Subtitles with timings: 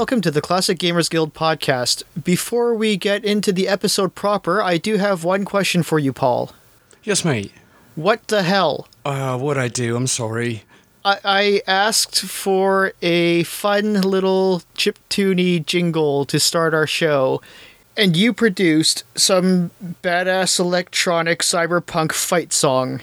[0.00, 2.04] Welcome to the Classic Gamers Guild podcast.
[2.24, 6.52] Before we get into the episode proper, I do have one question for you, Paul.
[7.04, 7.52] Yes, mate.
[7.96, 8.88] What the hell?
[9.04, 9.96] Uh, what I do?
[9.96, 10.62] I'm sorry.
[11.04, 17.42] I, I asked for a fun little chip chiptune jingle to start our show,
[17.94, 19.70] and you produced some
[20.02, 23.02] badass electronic cyberpunk fight song.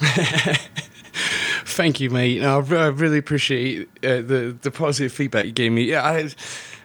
[1.64, 2.40] Thank you, mate.
[2.40, 5.84] No, I really appreciate uh, the the positive feedback you gave me.
[5.84, 6.30] Yeah, I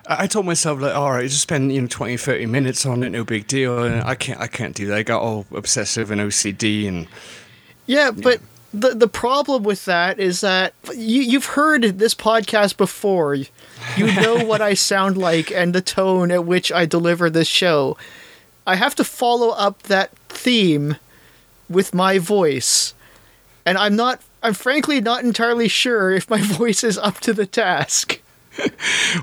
[0.08, 3.10] I told myself like, all right, just spend you know 20, 30 minutes on it,
[3.10, 3.84] no big deal.
[3.84, 4.98] And I can't I can't do that.
[4.98, 7.08] I got all obsessive and OCD and
[7.86, 8.42] Yeah, but
[8.74, 13.36] the the problem with that is that you you've heard this podcast before.
[13.36, 13.48] You
[14.22, 17.98] know what I sound like and the tone at which I deliver this show.
[18.66, 20.98] I have to follow up that theme
[21.70, 22.94] with my voice.
[23.66, 27.46] And I'm not I'm frankly not entirely sure if my voice is up to the
[27.46, 28.20] task.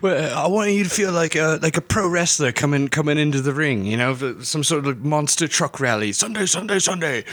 [0.02, 3.40] Well, I want you to feel like a like a pro wrestler coming coming into
[3.40, 3.84] the ring.
[3.84, 6.12] You know, some sort of monster truck rally.
[6.12, 7.24] Sunday, Sunday, Sunday.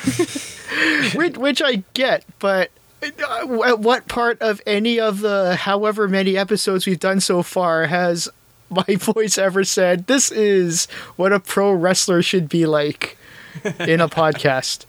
[1.16, 2.72] which, which I get, but
[3.04, 7.86] uh, at what part of any of the however many episodes we've done so far
[7.86, 8.28] has
[8.70, 13.18] my voice ever said this is what a pro wrestler should be like
[13.80, 14.86] in a podcast?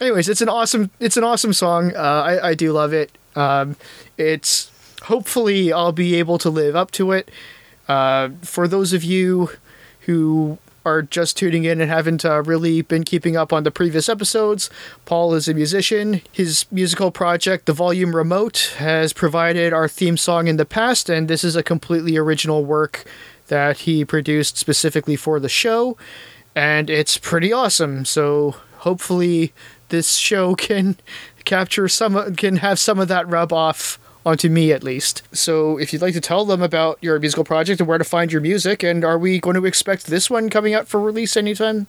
[0.00, 1.94] Anyways, it's an awesome it's an awesome song.
[1.94, 3.10] Uh, I I do love it.
[3.34, 3.76] Um,
[4.16, 4.70] it's
[5.04, 7.30] hopefully I'll be able to live up to it.
[7.88, 9.50] Uh, for those of you
[10.00, 14.08] who are just tuning in and haven't uh, really been keeping up on the previous
[14.08, 14.70] episodes,
[15.04, 16.22] Paul is a musician.
[16.32, 21.28] His musical project, The Volume Remote, has provided our theme song in the past, and
[21.28, 23.04] this is a completely original work
[23.48, 25.96] that he produced specifically for the show,
[26.54, 28.04] and it's pretty awesome.
[28.04, 29.52] So hopefully,
[29.88, 30.96] this show can
[31.44, 35.22] capture some, can have some of that rub off onto me at least.
[35.32, 38.30] So if you'd like to tell them about your musical project and where to find
[38.30, 41.86] your music, and are we going to expect this one coming out for release anytime?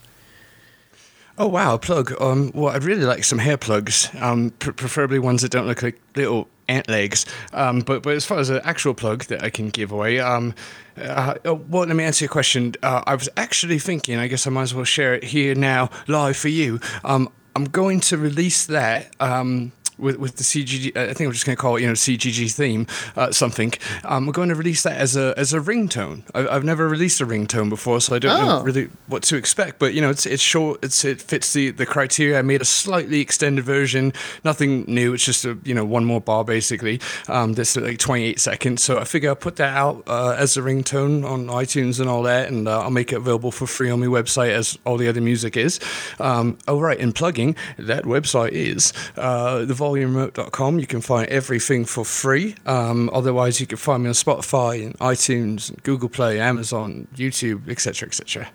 [1.38, 2.13] Oh wow, plug.
[2.21, 4.09] Um, well, I'd really like some hair plugs.
[4.19, 7.25] Um, pr- preferably ones that don't look like little ant legs.
[7.53, 10.53] Um, but but as far as an actual plug that I can give away, um,
[10.97, 12.75] uh, uh, well, let me answer your question.
[12.83, 14.17] Uh, I was actually thinking.
[14.17, 16.81] I guess I might as well share it here now, live for you.
[17.05, 19.13] Um, I'm going to release that.
[19.19, 21.93] Um, with, with the CGG, I think I'm just going to call it, you know,
[21.93, 23.73] CGG theme, uh, something.
[24.03, 26.23] Um, we're going to release that as a as a ringtone.
[26.33, 28.45] I, I've never released a ringtone before, so I don't Oh.
[28.59, 29.79] know really what to expect.
[29.79, 30.83] But you know, it's it's short.
[30.83, 32.39] It's it fits the the criteria.
[32.39, 34.13] I made a slightly extended version.
[34.43, 35.13] Nothing new.
[35.13, 36.99] It's just a you know one more bar basically.
[37.27, 38.83] Um, that's like 28 seconds.
[38.83, 42.23] So I figure I'll put that out uh, as a ringtone on iTunes and all
[42.23, 45.07] that, and uh, I'll make it available for free on my website as all the
[45.07, 45.79] other music is.
[46.19, 50.79] Um, oh right, and plugging that website is uh, thevolumeremote.com.
[50.79, 52.55] You can find everything for free.
[52.66, 57.69] Um, otherwise, you can find me on Spotify and iTunes, and Google Play, Amazon, YouTube,
[57.69, 58.50] etc., etc.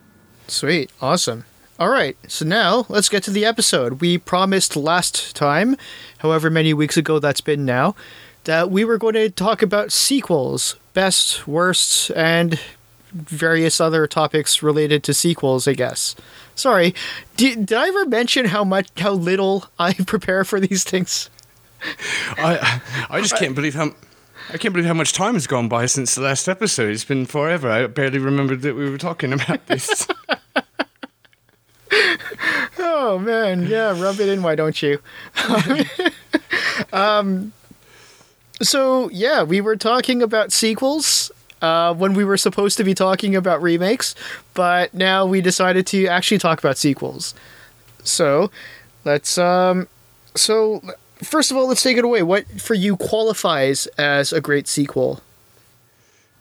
[0.47, 1.45] Sweet, awesome.
[1.79, 4.01] All right, so now let's get to the episode.
[4.01, 5.77] We promised last time,
[6.19, 7.97] however many weeks ago that's been now,
[8.45, 12.61] that we were going to talk about sequels, best, worst, and
[13.15, 16.15] various other topics related to sequels, I guess.
[16.55, 16.95] Sorry,
[17.37, 21.31] did, did I ever mention how much, how little I prepare for these things?
[22.39, 22.81] I
[23.11, 23.95] I just can't believe how
[24.53, 26.91] I can't believe how much time has gone by since the last episode.
[26.91, 27.71] It's been forever.
[27.71, 30.07] I barely remembered that we were talking about this.
[33.07, 34.99] Oh man, yeah, rub it in, why don't you?
[36.93, 37.53] um,
[38.63, 41.31] so yeah, we were talking about sequels
[41.65, 44.15] uh, when we were supposed to be talking about remakes,
[44.53, 47.35] but now we decided to actually talk about sequels.
[48.03, 48.51] So
[49.05, 49.89] let's um,
[50.35, 50.83] so
[51.23, 52.23] first of all, let's take it away.
[52.23, 55.23] What for you qualifies as a great sequel?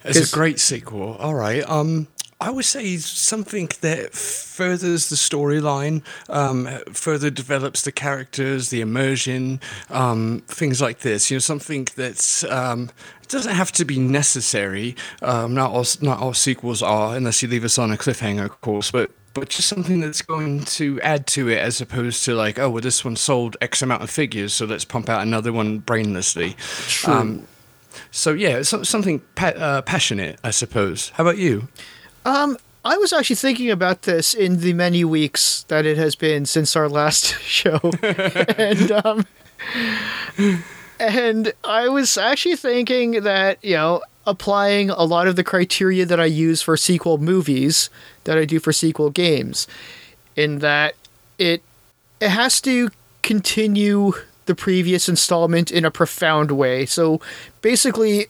[0.03, 1.15] Is- a great sequel.
[1.15, 1.63] All right.
[1.69, 2.07] Um,
[2.41, 9.61] I would say something that furthers the storyline, um, further develops the characters, the immersion,
[9.89, 11.31] um, things like this.
[11.31, 12.89] You know, something that's um,
[13.33, 14.95] doesn't have to be necessary.
[15.21, 18.61] Um, not all not all sequels are, unless you leave us on a cliffhanger, of
[18.61, 18.91] course.
[18.91, 22.69] But but just something that's going to add to it, as opposed to like, oh,
[22.69, 26.55] well, this one sold X amount of figures, so let's pump out another one brainlessly.
[27.07, 27.47] Um,
[28.11, 31.09] so yeah, so, something pa- uh, passionate, I suppose.
[31.09, 31.67] How about you?
[32.25, 36.45] Um, I was actually thinking about this in the many weeks that it has been
[36.45, 39.25] since our last show, and um,
[41.07, 46.19] and I was actually thinking that you know applying a lot of the criteria that
[46.19, 47.89] I use for sequel movies
[48.23, 49.67] that I do for sequel games,
[50.35, 50.95] in that
[51.37, 51.61] it
[52.19, 52.89] it has to
[53.21, 54.13] continue
[54.45, 56.85] the previous installment in a profound way.
[56.85, 57.21] So
[57.61, 58.27] basically,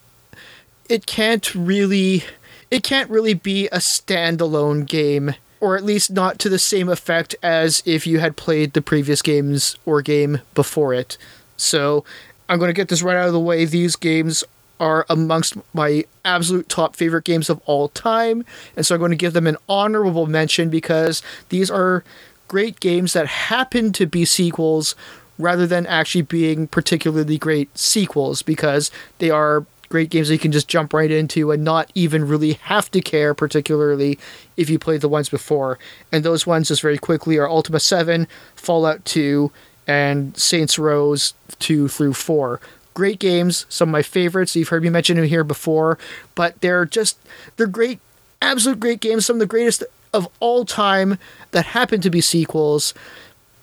[0.90, 2.24] it can't really
[2.72, 7.36] it can't really be a standalone game or at least not to the same effect
[7.42, 11.18] as if you had played the previous games or game before it.
[11.56, 12.04] So,
[12.50, 13.66] I'm going to get this right out of the way.
[13.66, 14.44] These games
[14.80, 18.44] are amongst my absolute top favorite games of all time,
[18.75, 22.04] and so I'm going to give them an honorable mention because these are
[22.48, 24.95] great games that happen to be sequels
[25.40, 30.51] rather than actually being particularly great sequels because they are great games that you can
[30.51, 34.18] just jump right into and not even really have to care particularly
[34.57, 35.78] if you played the ones before.
[36.12, 39.51] And those ones, just very quickly, are Ultima 7, Fallout 2,
[39.88, 41.15] and Saints Row
[41.59, 42.59] 2 through 4.
[42.94, 44.56] Great games, some of my favorites.
[44.56, 45.97] You've heard me mention them here before,
[46.35, 47.18] but they're just,
[47.57, 48.00] they're great,
[48.41, 49.83] absolute great games, some of the greatest
[50.13, 51.18] of all time
[51.51, 52.94] that happen to be sequels,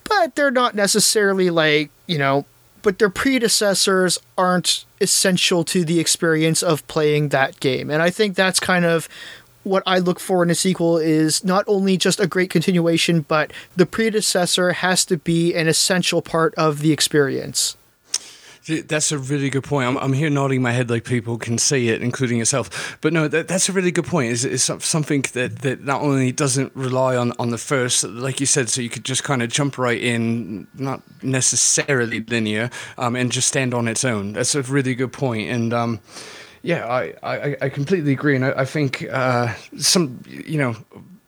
[0.04, 2.44] but they're not necessarily like, you know,
[2.82, 7.90] but their predecessors aren't essential to the experience of playing that game.
[7.90, 9.08] And I think that's kind of
[9.62, 13.52] what I look for in a sequel is not only just a great continuation, but
[13.76, 17.76] the predecessor has to be an essential part of the experience.
[18.68, 19.88] That's a really good point.
[19.88, 22.98] I'm, I'm here nodding my head like people can see it, including yourself.
[23.00, 24.32] But no, that, that's a really good point.
[24.32, 28.46] It's, it's something that, that not only doesn't rely on, on the first, like you
[28.46, 33.32] said, so you could just kind of jump right in, not necessarily linear, um, and
[33.32, 34.34] just stand on its own.
[34.34, 35.50] That's a really good point.
[35.50, 36.00] And um,
[36.62, 38.36] yeah, I, I, I completely agree.
[38.36, 40.76] And I, I think uh, some, you know,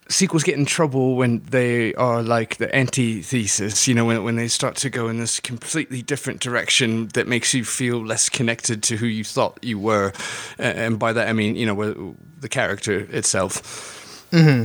[0.08, 4.48] sequels get in trouble when they are like the antithesis, you know, when, when they
[4.48, 8.96] start to go in this completely different direction that makes you feel less connected to
[8.96, 10.12] who you thought you were.
[10.58, 14.28] And by that, I mean, you know, the character itself.
[14.32, 14.64] Mm-hmm.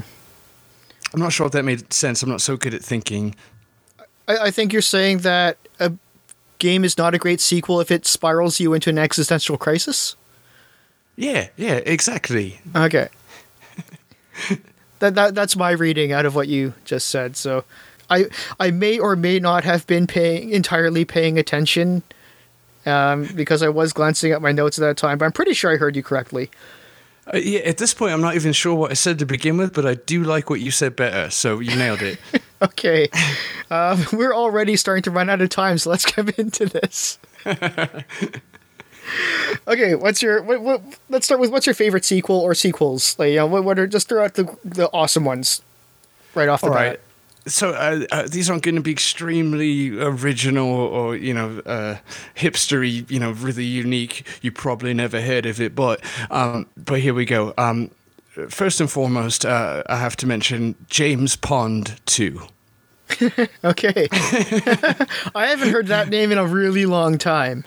[1.14, 2.22] I'm not sure if that made sense.
[2.22, 3.36] I'm not so good at thinking.
[4.28, 5.94] I, I think you're saying that a
[6.60, 10.16] game is not a great sequel if it spirals you into an existential crisis?
[11.18, 12.62] Yeah, yeah, exactly.
[12.76, 13.10] Okay.
[15.00, 17.36] that, that that's my reading out of what you just said.
[17.36, 17.66] So,
[18.10, 18.26] I
[18.60, 22.04] I may or may not have been paying entirely paying attention,
[22.86, 25.18] um, because I was glancing at my notes at that time.
[25.18, 26.50] But I'm pretty sure I heard you correctly.
[27.34, 29.74] Uh, yeah, at this point, I'm not even sure what I said to begin with,
[29.74, 31.30] but I do like what you said better.
[31.30, 32.20] So you nailed it.
[32.62, 33.10] okay,
[33.70, 37.20] um, we're already starting to run out of time, so let's get into this.
[39.68, 43.18] okay, what's your what, what, Let's start with what's your favorite sequel or sequels?
[43.20, 45.62] Like, you know, what, what are just throw out the the awesome ones
[46.36, 46.88] right off the All bat.
[46.88, 47.00] right.
[47.48, 51.98] So uh, uh, these aren't going to be extremely original or you know uh,
[52.36, 54.26] hipstery, you know, really unique.
[54.42, 57.54] You probably never heard of it, but um, but here we go.
[57.58, 57.92] Um,
[58.50, 62.42] first and foremost, uh, I have to mention James Pond Two.
[63.64, 67.64] okay, I haven't heard that name in a really long time.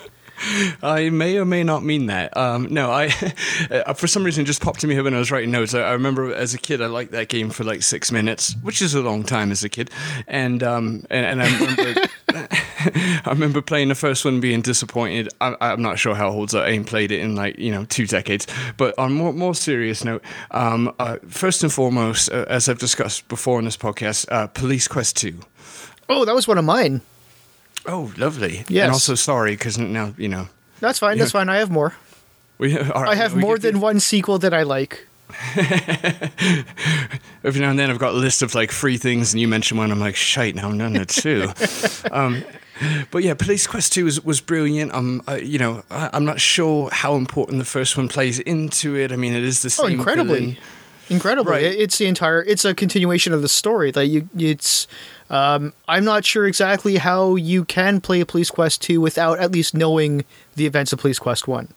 [0.82, 2.36] I may or may not mean that.
[2.36, 3.06] Um, no, I
[3.70, 5.74] uh, for some reason just popped in to me when I was writing notes.
[5.74, 8.80] I, I, remember as a kid I liked that game for like six minutes, which
[8.80, 9.90] is a long time as a kid,
[10.26, 15.28] and um, and, and I remember I remember playing the first one, being disappointed.
[15.40, 16.54] I, am not sure how up.
[16.54, 18.46] I ain't played it in like you know two decades.
[18.76, 23.28] But on more more serious note, um, uh, first and foremost, uh, as I've discussed
[23.28, 25.40] before in this podcast, uh, Police Quest Two.
[26.08, 27.02] Oh, that was one of mine.
[27.86, 28.64] Oh, lovely.
[28.68, 28.84] Yes.
[28.84, 30.48] And also sorry because now you know.
[30.80, 31.18] That's fine.
[31.18, 31.48] That's fine.
[31.48, 31.94] I have more.
[32.58, 35.06] We, I have more than one sequel that I like.
[37.44, 39.78] Every now and then I've got a list of like three things, and you mention
[39.78, 39.90] one.
[39.90, 41.48] I'm like, shite, now I'm done at two.
[42.12, 42.44] um,
[43.10, 44.92] but yeah, Police Quest Two was, was brilliant.
[44.92, 48.96] Um, uh, you know, I, am not sure how important the first one plays into
[48.96, 49.12] it.
[49.12, 49.86] I mean, it is the oh, same.
[49.86, 50.56] Oh, incredibly, villain.
[51.08, 51.52] incredibly.
[51.52, 51.64] Right.
[51.64, 52.42] It's the entire.
[52.42, 53.90] It's a continuation of the story.
[53.90, 54.86] That you, it's
[55.30, 59.74] um, I'm not sure exactly how you can play Police Quest 2 without at least
[59.74, 60.24] knowing
[60.56, 61.68] the events of Police Quest 1.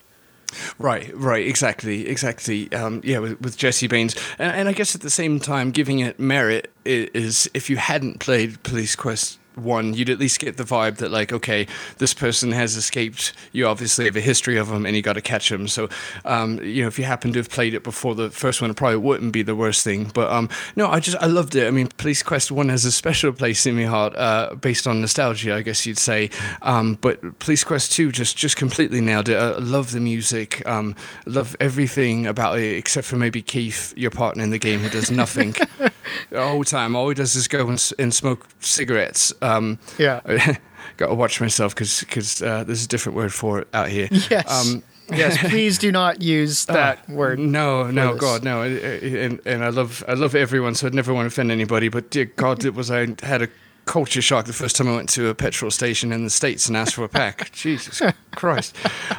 [0.77, 2.71] Right, right, exactly, exactly.
[2.73, 5.99] Um, yeah, with, with, Jessie Bains, and, and, I guess at the same time, giving
[5.99, 10.63] it merit is if you hadn't played Police Quest one, you'd at least get the
[10.63, 11.67] vibe that like, okay,
[11.97, 13.33] this person has escaped.
[13.51, 15.67] You obviously have a history of them, and you got to catch them.
[15.67, 15.89] So,
[16.25, 18.75] um, you know, if you happen to have played it before the first one, it
[18.75, 20.11] probably wouldn't be the worst thing.
[20.13, 21.67] But um, no, I just I loved it.
[21.67, 25.01] I mean, Police Quest One has a special place in my heart, uh, based on
[25.01, 26.29] nostalgia, I guess you'd say.
[26.61, 29.37] Um, but Police Quest Two just just completely nailed it.
[29.37, 30.65] I love the music.
[30.67, 30.95] Um,
[31.25, 35.11] love everything about it except for maybe Keith, your partner in the game, who does
[35.11, 35.51] nothing
[36.29, 36.95] the whole time.
[36.95, 39.33] All he does is go and, and smoke cigarettes.
[39.43, 40.21] Um, yeah.
[40.97, 44.07] got to watch myself because because uh, there's a different word for it out here.
[44.29, 44.49] Yes.
[44.49, 45.37] Um, yes.
[45.37, 47.39] Please do not use uh, that uh, word.
[47.39, 48.61] No, no, God, no.
[48.63, 51.89] And, and I love I love everyone, so I'd never want to offend anybody.
[51.89, 53.49] But dear God, it was I had a
[53.85, 56.77] culture shock the first time I went to a petrol station in the states and
[56.77, 57.51] asked for a pack.
[57.51, 58.75] Jesus Christ.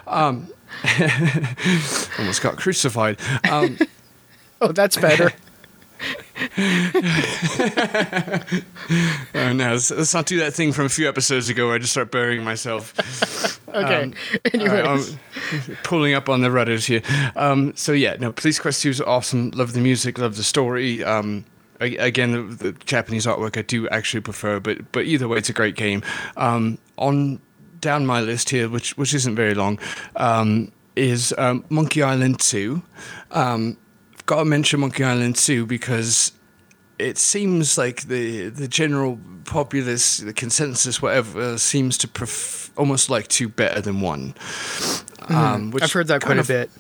[0.06, 0.48] Um,
[2.18, 3.18] Almost got crucified.
[3.50, 3.78] Um,
[4.60, 5.30] Oh, that's better.
[9.34, 11.78] oh no, let's, let's not do that thing from a few episodes ago where I
[11.78, 12.94] just start burying myself.
[13.74, 14.02] Okay.
[14.04, 14.14] Um,
[14.54, 14.70] Anyways.
[14.70, 14.86] Right,
[15.52, 17.02] I'm pulling up on the rudders here.
[17.34, 19.50] Um, so yeah, no, Police Quest 2 is awesome.
[19.50, 21.02] Love the music, love the story.
[21.02, 21.44] Um,
[21.80, 25.52] again, the, the Japanese artwork I do actually prefer, but but either way, it's a
[25.52, 26.04] great game.
[26.36, 27.40] Um, on
[27.80, 29.78] down my list here, which which isn't very long,
[30.16, 32.82] um, is um, Monkey Island 2.
[33.32, 33.76] Um,
[34.26, 36.32] got to mention Monkey Island 2 because
[36.98, 43.28] it seems like the the general populace, the consensus, whatever, seems to pref- almost like
[43.28, 44.34] two better than one.
[45.28, 46.70] Um, which I've heard that quite a bit.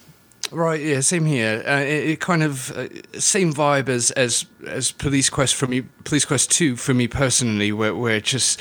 [0.50, 1.64] Right, yeah, same here.
[1.66, 5.82] Uh, it, it kind of uh, same vibe as as as Police Quest for me.
[6.04, 8.60] Police Quest Two for me personally, where where it just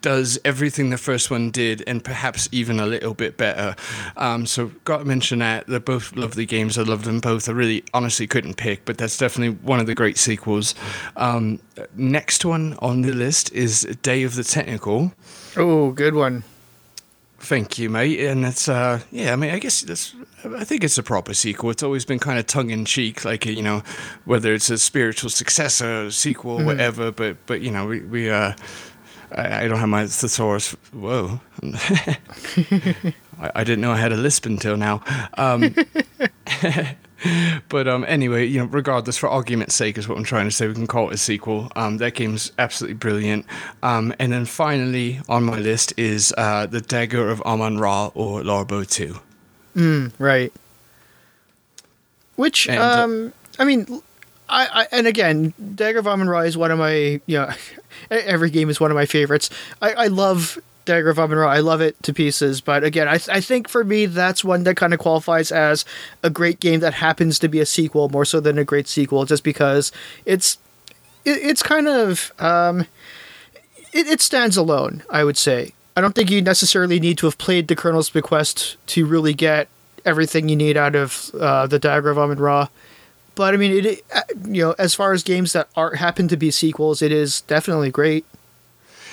[0.00, 3.76] does everything the first one did and perhaps even a little bit better.
[4.16, 6.78] Um, so got to mention that they're both lovely games.
[6.78, 7.48] I love them both.
[7.48, 10.74] I really honestly couldn't pick, but that's definitely one of the great sequels.
[11.16, 11.60] Um,
[11.94, 15.12] next one on the list is Day of the Tentacle.
[15.56, 16.44] Oh, good one.
[17.40, 18.20] Thank you, mate.
[18.20, 19.32] And it's uh, yeah.
[19.32, 20.14] I mean, I guess that's.
[20.44, 21.70] I think it's a proper sequel.
[21.70, 23.82] It's always been kind of tongue in cheek, like you know,
[24.26, 27.10] whether it's a spiritual successor, sequel, whatever.
[27.10, 28.52] But but you know, we we uh,
[29.32, 30.72] I, I don't have my thesaurus.
[30.92, 35.02] Whoa, I, I didn't know I had a lisp until now.
[35.34, 35.74] Um,
[37.68, 40.66] but um, anyway, you know, regardless, for argument's sake, is what I'm trying to say.
[40.68, 41.70] We can call it a sequel.
[41.76, 43.46] Um, that game's absolutely brilliant.
[43.82, 48.42] Um, and then finally on my list is uh, the Dagger of Amon Ra or
[48.42, 49.18] Laura Bow 2.
[50.18, 50.52] Right.
[52.36, 54.02] Which, And, uh, um, I mean,
[54.50, 57.50] I, I and again, Dagger of Amon Ra is one of my, you know,
[58.10, 59.50] every game is one of my favorites.
[59.80, 61.50] I, I love Dagger of Amon Ra.
[61.50, 62.60] I love it to pieces.
[62.60, 65.84] But again, I, I think for me, that's one that kind of qualifies as
[66.22, 69.24] a great game that happens to be a sequel more so than a great sequel,
[69.24, 69.92] just because
[70.24, 70.58] it's,
[71.24, 72.80] it, it's kind of, um,
[73.92, 75.72] it, it stands alone, I would say.
[75.96, 79.68] I don't think you necessarily need to have played the Colonel's Bequest to really get
[80.04, 82.68] everything you need out of uh, the Dagger of Amon Ra.
[83.40, 86.36] But I mean, it uh, you know, as far as games that are happen to
[86.36, 88.26] be sequels, it is definitely great.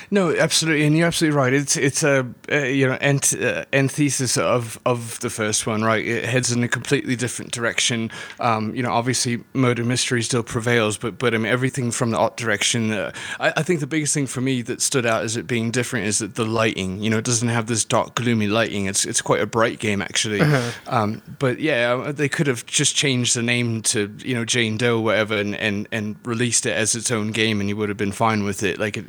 [0.09, 1.53] No, absolutely, and you're absolutely right.
[1.53, 6.05] It's it's a uh, you know ant, uh, antithesis of of the first one, right?
[6.05, 8.09] It heads in a completely different direction.
[8.39, 12.17] Um, you know, obviously, murder mystery still prevails, but but I mean everything from the
[12.17, 12.91] art direction.
[12.91, 15.71] Uh, I, I think the biggest thing for me that stood out as it being
[15.71, 17.01] different is that the lighting.
[17.01, 18.85] You know, it doesn't have this dark, gloomy lighting.
[18.85, 20.41] It's it's quite a bright game actually.
[20.87, 25.01] Um, but yeah, they could have just changed the name to you know Jane Doe,
[25.01, 28.13] whatever, and and and released it as its own game, and you would have been
[28.13, 28.79] fine with it.
[28.79, 28.95] Like.
[28.97, 29.05] It,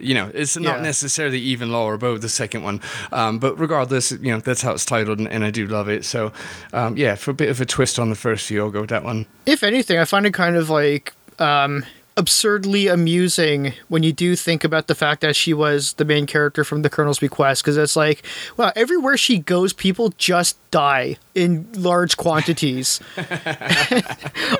[0.00, 0.82] you know, it's not Yeah.
[0.82, 2.80] necessarily even lower above the second one,
[3.12, 6.04] um, but regardless, you know, that's how it's titled, and, and I do love it.
[6.04, 6.32] So,
[6.72, 8.90] um, yeah, for a bit of a twist on the first few, I'll go with
[8.90, 9.26] that one.
[9.46, 11.84] If anything, I find it kind of like um,
[12.16, 16.64] absurdly amusing when you do think about the fact that she was the main character
[16.64, 18.24] from the Colonel's Bequest, because it's like,
[18.56, 23.00] wow, everywhere she goes, people just die in large quantities.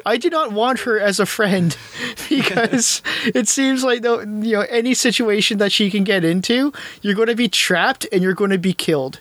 [0.07, 1.77] I do not want her as a friend
[2.29, 7.15] because it seems like though you know any situation that she can get into, you're
[7.15, 9.21] going to be trapped and you're going to be killed.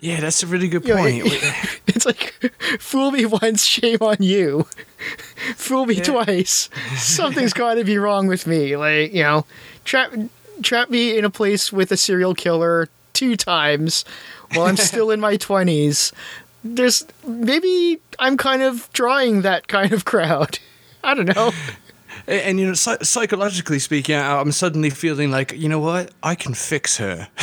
[0.00, 1.22] Yeah, that's a really good You know, point.
[1.26, 2.34] it- it's like
[2.78, 4.66] fool me once, shame on you.
[5.56, 8.76] fool me twice, something's got to be wrong with me.
[8.76, 9.44] Like you know,
[9.84, 10.12] trap
[10.62, 14.04] trap me in a place with a serial killer two times
[14.54, 16.12] while I'm still in my twenties.
[16.64, 20.58] There's maybe I'm kind of drawing that kind of crowd.
[21.02, 21.52] I don't know.
[22.28, 26.34] And, and, you know, psy- psychologically speaking, I'm suddenly feeling like, you know what, I
[26.36, 27.28] can fix her.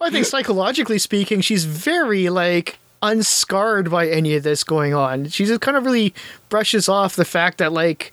[0.00, 5.28] I think psychologically speaking, she's very like unscarred by any of this going on.
[5.28, 6.14] She just kind of really
[6.48, 8.12] brushes off the fact that like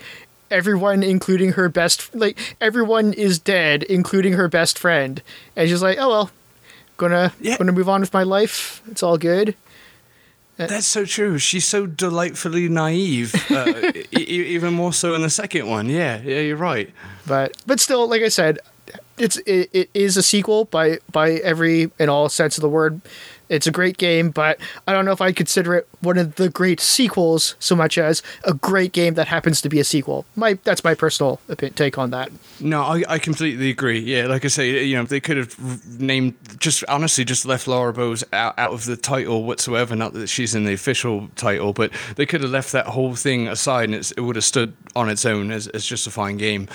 [0.52, 5.22] everyone, including her best, like everyone is dead, including her best friend,
[5.56, 6.32] and she's like, oh well,
[6.98, 7.58] gonna Yeah.
[7.58, 8.82] gonna move on with my life.
[8.90, 9.56] It's all good.
[10.58, 11.38] That's so true.
[11.38, 15.90] She's so delightfully naive, uh, e- e- even more so in the second one.
[15.90, 16.90] Yeah, yeah, you're right.
[17.28, 18.60] But but still, like I said,
[19.18, 23.02] it's it, it is a sequel by by every in all sense of the word.
[23.48, 26.50] It's a great game, but I don't know if I'd consider it one of the
[26.50, 30.26] great sequels so much as a great game that happens to be a sequel.
[30.36, 31.40] My that's my personal
[31.76, 32.32] take on that.
[32.60, 34.00] No, I, I completely agree.
[34.00, 37.94] Yeah, like I say, you know, they could have named just honestly just left Laura
[37.94, 39.96] Bowes out, out of the title whatsoever.
[39.96, 43.48] Not that she's in the official title, but they could have left that whole thing
[43.48, 46.38] aside, and it's, it would have stood on its own as, as just a fine
[46.38, 46.68] game.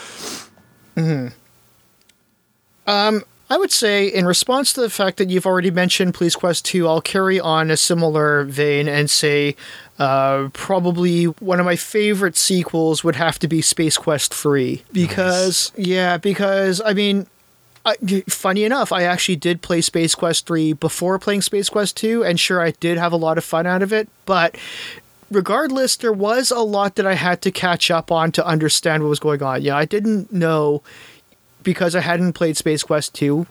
[0.96, 1.28] Mm-hmm.
[2.86, 6.64] Um, I would say, in response to the fact that you've already mentioned Police Quest
[6.66, 9.57] 2, I'll carry on a similar vein and say
[9.99, 14.85] uh, probably one of my favorite sequels would have to be Space Quest 3.
[14.92, 15.87] Because, nice.
[15.87, 17.26] yeah, because, I mean,
[17.85, 17.97] I,
[18.28, 22.38] funny enough, I actually did play Space Quest 3 before playing Space Quest 2, and
[22.38, 24.57] sure, I did have a lot of fun out of it, but
[25.28, 29.09] regardless, there was a lot that I had to catch up on to understand what
[29.09, 29.62] was going on.
[29.62, 30.83] Yeah, I didn't know
[31.62, 33.47] because I hadn't played Space Quest 2.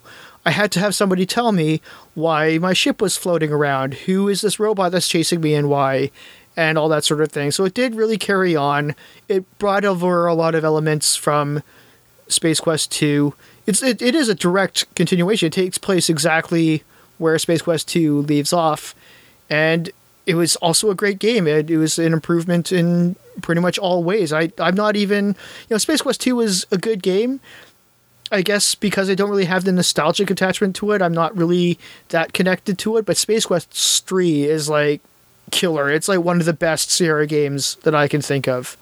[0.46, 1.82] I had to have somebody tell me
[2.16, 6.12] why my ship was floating around, who is this robot that's chasing me, and why,
[6.56, 7.51] and all that sort of thing.
[7.51, 8.96] So it did really carry on.
[9.28, 11.62] It brought over a lot of elements from
[12.28, 13.34] Space Quest 2.
[13.66, 15.48] It's it, it is a direct continuation.
[15.48, 16.84] It takes place exactly
[17.18, 18.96] where Space Quest 2 leaves off.
[19.50, 19.92] And
[20.25, 21.48] it was also a great game.
[21.48, 24.32] It, it was an improvement in pretty much all ways.
[24.32, 25.36] I I'm not even you
[25.72, 27.39] know Space Quest 2 was a good game.
[28.31, 31.79] I guess because I don't really have the nostalgic attachment to it, I'm not really
[32.09, 33.05] that connected to it.
[33.05, 35.01] But Space Quest 3 is like
[35.51, 35.89] killer.
[35.89, 38.77] It's like one of the best Sierra games that I can think of.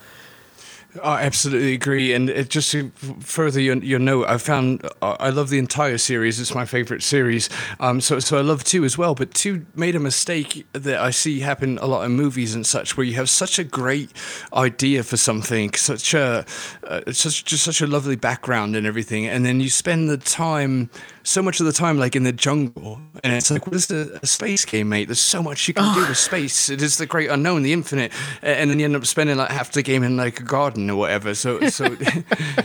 [1.03, 2.89] I absolutely agree, and it, just to
[3.19, 6.39] further your, your note, I found I love the entire series.
[6.39, 9.13] It's my favorite series, um, so so I love two as well.
[9.13, 12.97] But two made a mistake that I see happen a lot in movies and such,
[12.97, 14.11] where you have such a great
[14.53, 16.45] idea for something, such a
[16.85, 20.89] uh, such just such a lovely background and everything, and then you spend the time
[21.27, 24.17] so much of the time like in the jungle, and it's like, what is a,
[24.23, 25.09] a space game, mate?
[25.09, 26.69] There's so much you can do with space.
[26.69, 29.73] It is the great unknown, the infinite, and then you end up spending like half
[29.73, 31.35] the game in like a garden or whatever.
[31.35, 31.85] So, so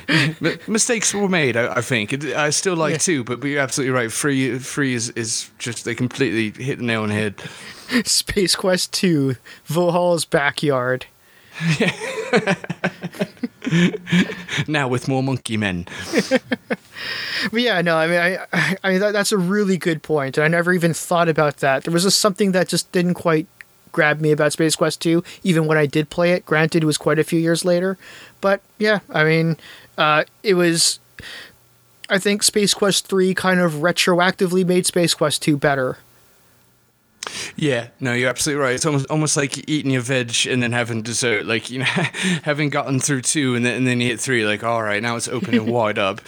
[0.69, 1.57] mistakes were made.
[1.57, 2.99] I, I think I still like yeah.
[2.99, 4.12] two, but, but you're absolutely right.
[4.12, 7.42] Free, free is is just they completely hit the nail on the head.
[8.07, 11.07] Space Quest Two, Valhalla's backyard.
[14.68, 15.87] now with more monkey men.
[17.50, 20.44] but yeah, no, I mean, I, I mean that, that's a really good point, and
[20.44, 21.85] I never even thought about that.
[21.85, 23.46] There was just something that just didn't quite
[23.92, 26.46] grab me about Space Quest 2, even when I did play it.
[26.46, 27.98] Granted, it was quite a few years later,
[28.40, 29.57] but yeah, I mean,
[29.98, 30.98] uh, it was.
[32.09, 35.98] I think Space Quest 3 kind of retroactively made Space Quest 2 better.
[37.56, 38.74] Yeah, no, you're absolutely right.
[38.74, 41.46] It's almost almost like eating your veg and then having dessert.
[41.46, 41.85] Like you know,
[42.42, 44.44] having gotten through two and then and then you hit three.
[44.44, 46.20] Like all right, now it's opening wide up.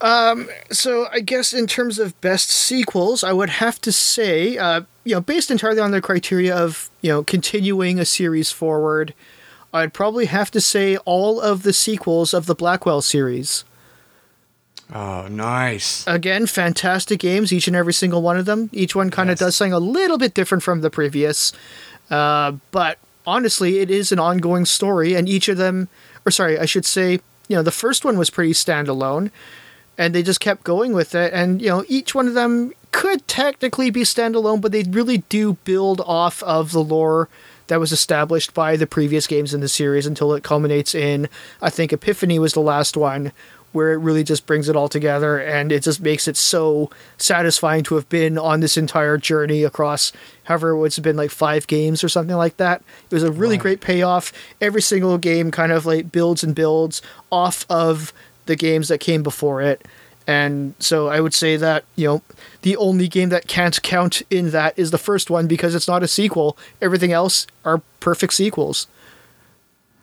[0.00, 4.82] Um, so I guess in terms of best sequels, I would have to say, uh,
[5.04, 9.14] you know, based entirely on the criteria of you know continuing a series forward,
[9.72, 13.64] I'd probably have to say all of the sequels of the Blackwell series.
[14.92, 16.04] Oh, nice.
[16.06, 18.70] Again, fantastic games, each and every single one of them.
[18.72, 19.40] Each one kind of yes.
[19.40, 21.52] does something a little bit different from the previous.
[22.10, 25.88] Uh, but honestly, it is an ongoing story, and each of them,
[26.26, 29.30] or sorry, I should say, you know, the first one was pretty standalone,
[29.96, 31.32] and they just kept going with it.
[31.32, 35.52] And, you know, each one of them could technically be standalone, but they really do
[35.64, 37.28] build off of the lore
[37.68, 41.28] that was established by the previous games in the series until it culminates in,
[41.62, 43.30] I think, Epiphany was the last one,
[43.72, 47.84] where it really just brings it all together and it just makes it so satisfying
[47.84, 50.12] to have been on this entire journey across
[50.44, 52.82] however it's been like five games or something like that.
[53.10, 53.62] It was a really right.
[53.62, 54.32] great payoff.
[54.60, 58.12] Every single game kind of like builds and builds off of
[58.46, 59.86] the games that came before it.
[60.26, 62.22] And so i would say that you know
[62.62, 66.02] the only game that can't count in that is the first one because it's not
[66.02, 66.58] a sequel.
[66.82, 68.86] Everything else are perfect sequels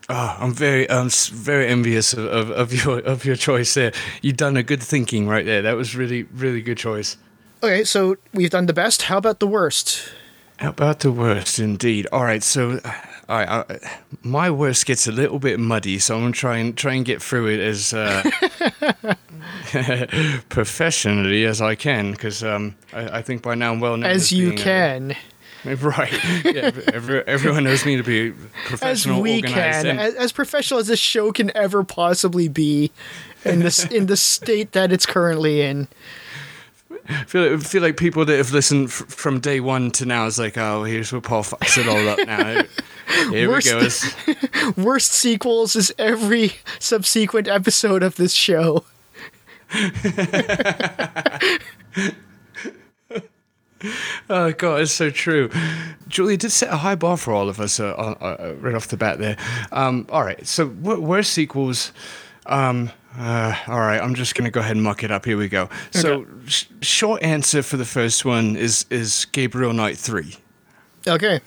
[0.10, 3.92] Oh, I'm very, I'm very envious of, of, of, your of your choice there.
[4.22, 5.62] You've done a good thinking right there.
[5.62, 7.18] That was really, really good choice.
[7.62, 9.04] Okay, so we've done the best.
[9.04, 10.10] How about the worst?
[10.60, 12.08] How about the worst, indeed?
[12.12, 12.80] All right, so,
[13.28, 13.80] all right, I,
[14.24, 17.22] my worst gets a little bit muddy, so I'm gonna try and try and get
[17.22, 18.24] through it as uh,
[20.50, 24.24] professionally as I can, because um, I, I, think by now I'm well known as,
[24.24, 25.12] as you can.
[25.12, 25.18] A,
[25.82, 26.12] Right.
[26.44, 28.32] Yeah, every, everyone knows me to be
[28.66, 29.86] professional, as we organized.
[29.86, 32.92] Can, as, as professional as this show can ever possibly be
[33.46, 35.88] in this in the state that it's currently in.
[37.10, 40.26] I feel like, feel like people that have listened f- from day one to now
[40.26, 42.64] is like, oh, here's where Paul fucks it all up now.
[43.32, 44.72] Here worst, we go.
[44.78, 48.84] worst sequels is every subsequent episode of this show.
[54.30, 55.50] oh god, it's so true.
[56.08, 58.88] Julia did set a high bar for all of us uh, uh, uh, right off
[58.88, 59.38] the bat there.
[59.72, 61.92] Um, all right, so wh- where's sequels?
[62.46, 65.26] Um, uh, all right, I'm just gonna go ahead and muck it up.
[65.26, 65.64] Here we go.
[65.64, 65.72] Okay.
[65.92, 70.36] So, sh- short answer for the first one is is Gabriel Knight three.
[71.08, 71.42] Okay.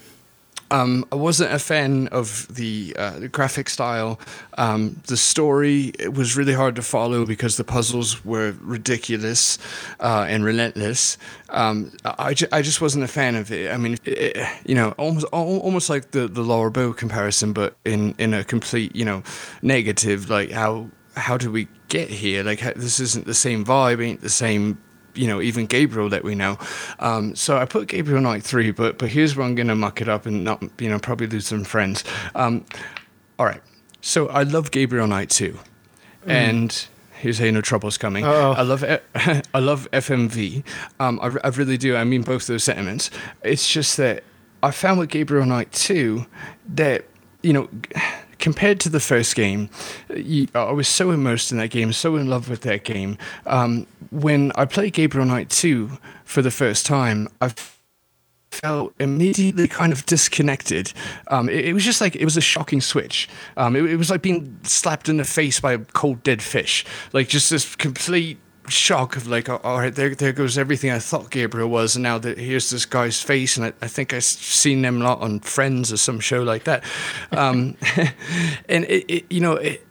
[0.70, 4.20] Um, I wasn't a fan of the, uh, the graphic style.
[4.56, 9.58] Um, the story it was really hard to follow because the puzzles were ridiculous
[9.98, 11.18] uh, and relentless.
[11.48, 13.72] Um, I, ju- I just wasn't a fan of it.
[13.72, 18.14] I mean, it, you know, almost almost like the the Laura Bow comparison, but in
[18.18, 19.22] in a complete you know
[19.62, 20.30] negative.
[20.30, 22.42] Like how how did we get here?
[22.42, 24.78] Like how, this isn't the same vibe, ain't the same
[25.14, 26.58] you know even Gabriel that we know.
[26.98, 30.08] Um, so I put Gabriel Knight three, but but here's where I'm gonna muck it
[30.08, 32.04] up and not you know probably lose some friends.
[32.34, 32.64] Um,
[33.38, 33.62] all right,
[34.00, 35.58] so I love Gabriel Knight two,
[36.24, 36.30] mm.
[36.30, 36.86] and.
[37.20, 38.24] Here's how you know trouble's coming.
[38.24, 38.52] Uh-oh.
[38.52, 38.82] I love
[39.52, 40.64] I love FMV.
[40.98, 41.94] Um, I, I really do.
[41.94, 43.10] I mean both those sentiments.
[43.42, 44.24] It's just that
[44.62, 46.26] I found with Gabriel Knight 2
[46.74, 47.04] that
[47.42, 47.68] you know
[48.40, 49.68] compared to the first game,
[50.14, 53.18] you, I was so immersed in that game, so in love with that game.
[53.46, 57.52] Um, when I played Gabriel Knight 2 for the first time, I
[58.50, 60.92] felt immediately kind of disconnected.
[61.28, 63.28] Um, it, it, was just like it was a shocking switch.
[63.56, 66.84] Um, it, it was like being slapped in the face by a cold dead fish.
[67.12, 68.38] Like just this complete
[68.70, 72.18] shock of like, all right, there, there goes everything I thought Gabriel was, and now
[72.18, 75.40] that here's this guy's face, and I, I think I've seen them a lot on
[75.40, 76.84] Friends or some show like that,
[77.32, 77.76] um,
[78.68, 79.86] and it, it, you know, it,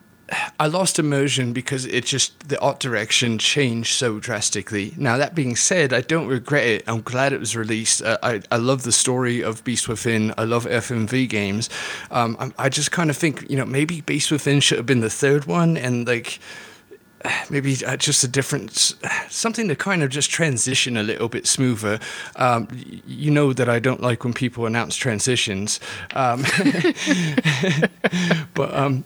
[0.59, 4.93] I lost immersion because it just the art direction changed so drastically.
[4.97, 6.83] Now that being said, I don't regret it.
[6.87, 8.01] I'm glad it was released.
[8.01, 10.33] Uh, I I love the story of Beast Within.
[10.37, 11.69] I love FMV games.
[12.11, 14.99] Um, I, I just kind of think you know maybe Beast Within should have been
[14.99, 16.39] the third one, and like
[17.49, 18.71] maybe uh, just a different
[19.29, 21.99] something to kind of just transition a little bit smoother.
[22.35, 22.67] Um,
[23.05, 25.79] you know that I don't like when people announce transitions,
[26.13, 26.41] um,
[28.53, 29.03] but um,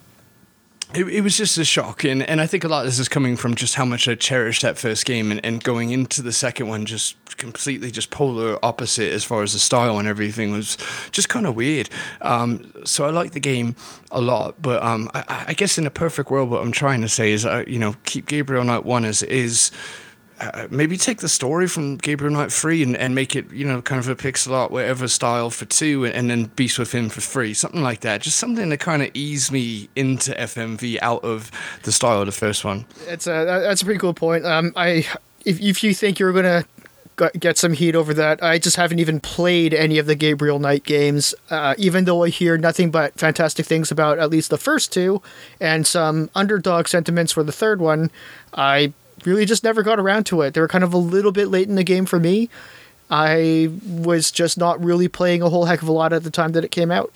[0.96, 3.10] it, it, was just a shock, and, and I think a lot of this is
[3.10, 6.32] coming from just how much I cherished that first game, and, and going into the
[6.32, 10.78] second one just completely just polar opposite as far as the style and everything was
[11.12, 11.90] just kind of weird.
[12.22, 13.76] Um, so I like the game
[14.12, 17.10] a lot, but um, I, I, guess in a perfect world, what I'm trying to
[17.10, 19.72] say is, uh, you know, keep Gabriel Knight one as is
[20.54, 23.82] uh, maybe take the story from Gabriel Knight free and, and make it, you know,
[23.82, 27.22] kind of a pixel art, whatever style for two, and, and then Beast Within for
[27.22, 28.22] free, something like that.
[28.22, 31.52] Just something to kind of ease me into FMV out of
[31.84, 32.86] the style of the first one.
[33.08, 34.46] It's a that's a pretty cool point.
[34.46, 35.06] Um, I
[35.46, 36.66] if if you think you're gonna
[37.40, 38.44] get some heat over that.
[38.44, 42.30] I just haven't even played any of the Gabriel Knight games, uh, even though I
[42.30, 45.22] hear nothing but fantastic things about at least the first two
[45.60, 48.12] and some underdog sentiments for the third one.
[48.54, 48.94] I
[49.26, 50.54] really just never got around to it.
[50.54, 52.50] They were kind of a little bit late in the game for me.
[53.14, 56.54] I was just not really playing a whole heck of a lot at the time
[56.54, 57.14] that it came out.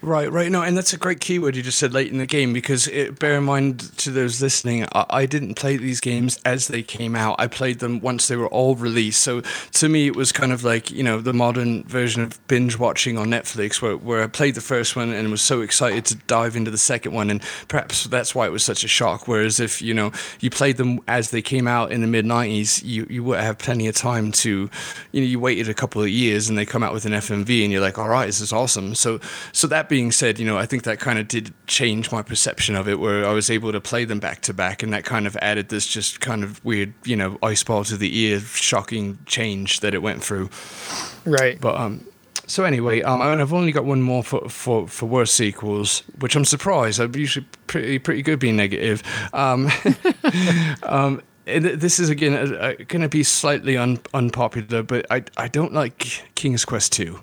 [0.00, 0.48] Right, right.
[0.48, 3.18] No, and that's a great keyword you just said late in the game because it,
[3.18, 7.16] bear in mind to those listening, I, I, didn't play these games as they came
[7.16, 7.34] out.
[7.40, 9.22] I played them once they were all released.
[9.22, 9.40] So
[9.72, 13.18] to me, it was kind of like, you know, the modern version of binge watching
[13.18, 16.54] on Netflix where, where I played the first one and was so excited to dive
[16.54, 17.28] into the second one.
[17.28, 19.26] And perhaps that's why it was such a shock.
[19.26, 22.84] Whereas if, you know, you played them as they came out in the mid 90s,
[22.84, 24.70] you, you would have plenty of time to,
[25.10, 27.64] you know, you waited a couple of years and they come out with an FMV
[27.64, 28.94] and you're like, all right, this is awesome.
[28.94, 29.20] So,
[29.52, 32.76] so that being said, you know, I think that kind of did change my perception
[32.76, 35.26] of it, where I was able to play them back to back, and that kind
[35.26, 39.18] of added this just kind of weird, you know, ice ball to the ear, shocking
[39.26, 40.50] change that it went through.
[41.24, 41.60] Right.
[41.60, 42.06] But um,
[42.50, 46.44] so anyway, um, I've only got one more for, for, for worst sequels, which I'm
[46.44, 46.98] surprised.
[46.98, 49.04] I'm usually pretty pretty good being negative.
[49.32, 49.70] Um,
[50.82, 51.22] um,
[51.58, 56.24] this is again uh, going to be slightly un, unpopular, but I I don't like
[56.34, 57.20] King's Quest two.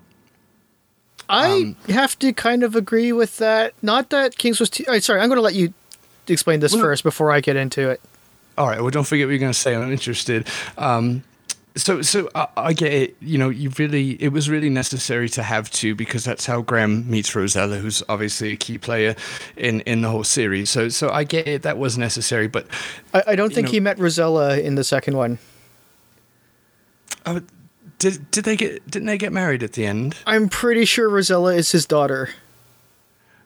[1.30, 3.74] I um, have to kind of agree with that.
[3.82, 4.86] Not that King's Quest two.
[4.88, 5.74] Oh, sorry, I'm going to let you
[6.28, 8.02] explain this well, first before I get into it.
[8.58, 8.82] All right.
[8.82, 9.76] Well, don't forget what you're going to say.
[9.76, 10.48] I'm interested.
[10.78, 11.24] Um,
[11.78, 13.16] so so I, I, get it.
[13.22, 17.10] You know you really it was really necessary to have two because that's how graham
[17.10, 19.16] meets rosella who's obviously a key player
[19.56, 20.70] in in the whole series.
[20.70, 21.62] So so i get it.
[21.62, 22.68] That was necessary but
[23.14, 25.40] i, I don't think know, he met rosella in the second one.
[27.26, 27.42] Oh
[28.00, 30.16] did did they get didn't they get married at the end?
[30.26, 32.30] I'm pretty sure rosella is his daughter.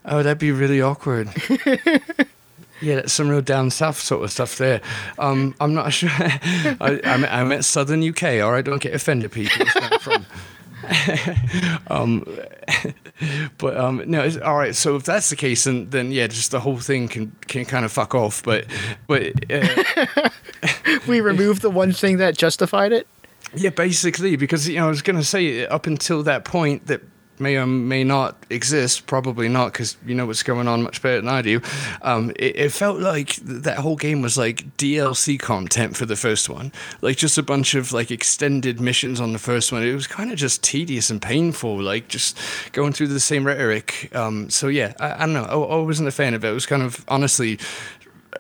[0.06, 1.30] Oh that'd be really awkward
[2.82, 4.82] Yeah, that's some real down south sort of stuff there.
[5.20, 6.10] Um, I'm not sure.
[6.12, 8.42] I, I'm, I'm at southern UK.
[8.42, 9.66] All right, don't get offended, people.
[10.00, 10.26] from.
[11.88, 12.26] um,
[13.58, 14.76] but um, no, all right.
[14.76, 17.86] So if that's the case, then then yeah, just the whole thing can can kind
[17.86, 18.44] of fuck off.
[18.44, 18.66] But
[19.08, 20.30] but uh,
[21.08, 23.08] we removed the one thing that justified it.
[23.54, 27.02] Yeah, basically, because you know I was going to say up until that point that
[27.42, 31.18] may or may not exist, probably not, because you know what's going on much better
[31.18, 31.62] than I do.
[32.02, 36.50] Um, it, it, felt like that whole game was like DLC content for the first
[36.50, 39.84] one, like just a bunch of like extended missions on the first one.
[39.84, 42.38] It was kind of just tedious and painful, like just
[42.72, 44.10] going through the same rhetoric.
[44.16, 45.44] Um, so yeah, I, I don't know.
[45.44, 46.50] I, I wasn't a fan of it.
[46.50, 47.60] It was kind of honestly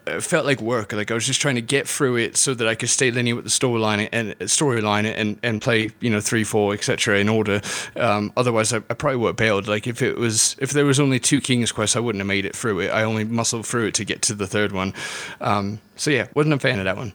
[0.07, 0.93] it felt like work.
[0.93, 3.35] Like I was just trying to get through it so that I could stay linear
[3.35, 7.19] with the storyline and storyline and and play you know three, four, etc.
[7.19, 7.61] in order.
[7.95, 9.67] Um, otherwise, I, I, probably would have bailed.
[9.67, 12.45] Like if it was if there was only two King's Quests, I wouldn't have made
[12.45, 12.89] it through it.
[12.89, 14.93] I only muscled through it to get to the third one.
[15.39, 17.13] Um, so yeah, wasn't a fan of that one.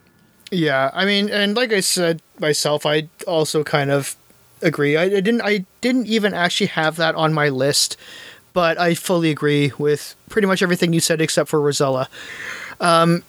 [0.51, 4.16] Yeah, I mean, and like I said myself, I also kind of
[4.62, 4.96] agree.
[4.96, 7.96] I, I didn't I didn't even actually have that on my list,
[8.53, 12.09] but I fully agree with pretty much everything you said except for Rosella.
[12.81, 13.23] Um,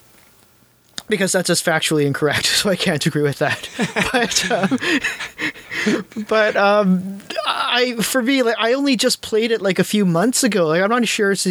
[1.10, 3.70] because that's just factually incorrect, so I can't agree with that.
[4.12, 9.84] but um, but um, I for me, like I only just played it like a
[9.84, 10.68] few months ago.
[10.68, 11.32] Like I'm not sure.
[11.32, 11.48] It's,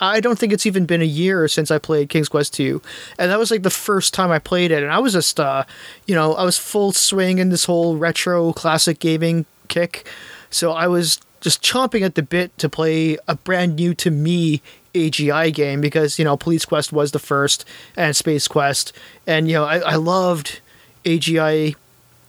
[0.00, 2.80] I don't think it's even been a year since I played King's Quest two,
[3.18, 5.64] and that was like the first time I played it, and I was just uh,
[6.06, 10.06] you know, I was full swing in this whole retro classic gaming kick,
[10.50, 14.62] so I was just chomping at the bit to play a brand new to me
[14.94, 17.64] AGI game because you know Police Quest was the first
[17.96, 18.92] and Space Quest,
[19.26, 20.60] and you know I, I loved
[21.04, 21.74] AGI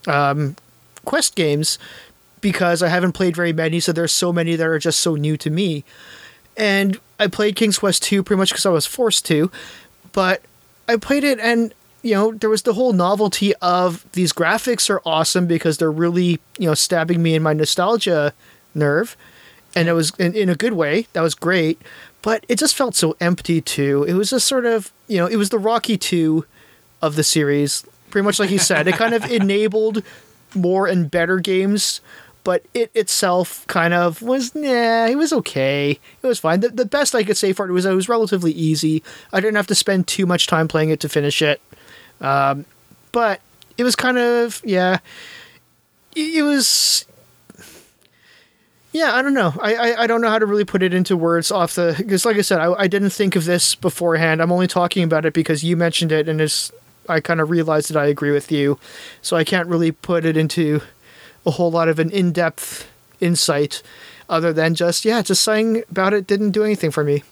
[0.07, 0.55] um,
[1.05, 1.77] Quest games
[2.41, 5.37] because I haven't played very many, so there's so many that are just so new
[5.37, 5.83] to me.
[6.57, 9.51] And I played King's Quest 2 pretty much because I was forced to,
[10.11, 10.41] but
[10.87, 15.01] I played it and you know there was the whole novelty of these graphics are
[15.05, 18.33] awesome because they're really you know stabbing me in my nostalgia
[18.73, 19.17] nerve.
[19.77, 21.07] And it was in, in a good way.
[21.11, 21.81] That was great
[22.25, 24.03] but it just felt so empty too.
[24.07, 26.43] It was just sort of, you know, it was the Rocky 2
[27.03, 27.85] of the series.
[28.09, 30.01] Pretty much like you said, it kind of enabled
[30.55, 32.01] more and better games,
[32.43, 35.99] but it itself kind of was, nah, it was okay.
[36.23, 36.61] It was fine.
[36.61, 39.03] The, the best I could say for it was it was relatively easy.
[39.31, 41.61] I didn't have to spend too much time playing it to finish it.
[42.21, 42.65] Um,
[43.11, 43.39] but
[43.77, 44.97] it was kind of, yeah,
[46.15, 47.05] it was
[48.95, 49.53] yeah, I don't know.
[49.61, 52.23] I, I, I, don't know how to really put it into words off the because,
[52.23, 54.41] like I said, I, I didn't think of this beforehand.
[54.41, 56.71] I'm only talking about it because you mentioned it, and it's
[57.09, 58.79] I kind of realized that I agree with you,
[59.21, 60.81] so I can't really put it into
[61.45, 63.83] a whole lot of an in-depth insight,
[64.29, 67.23] other than just yeah, just saying about it didn't do anything for me.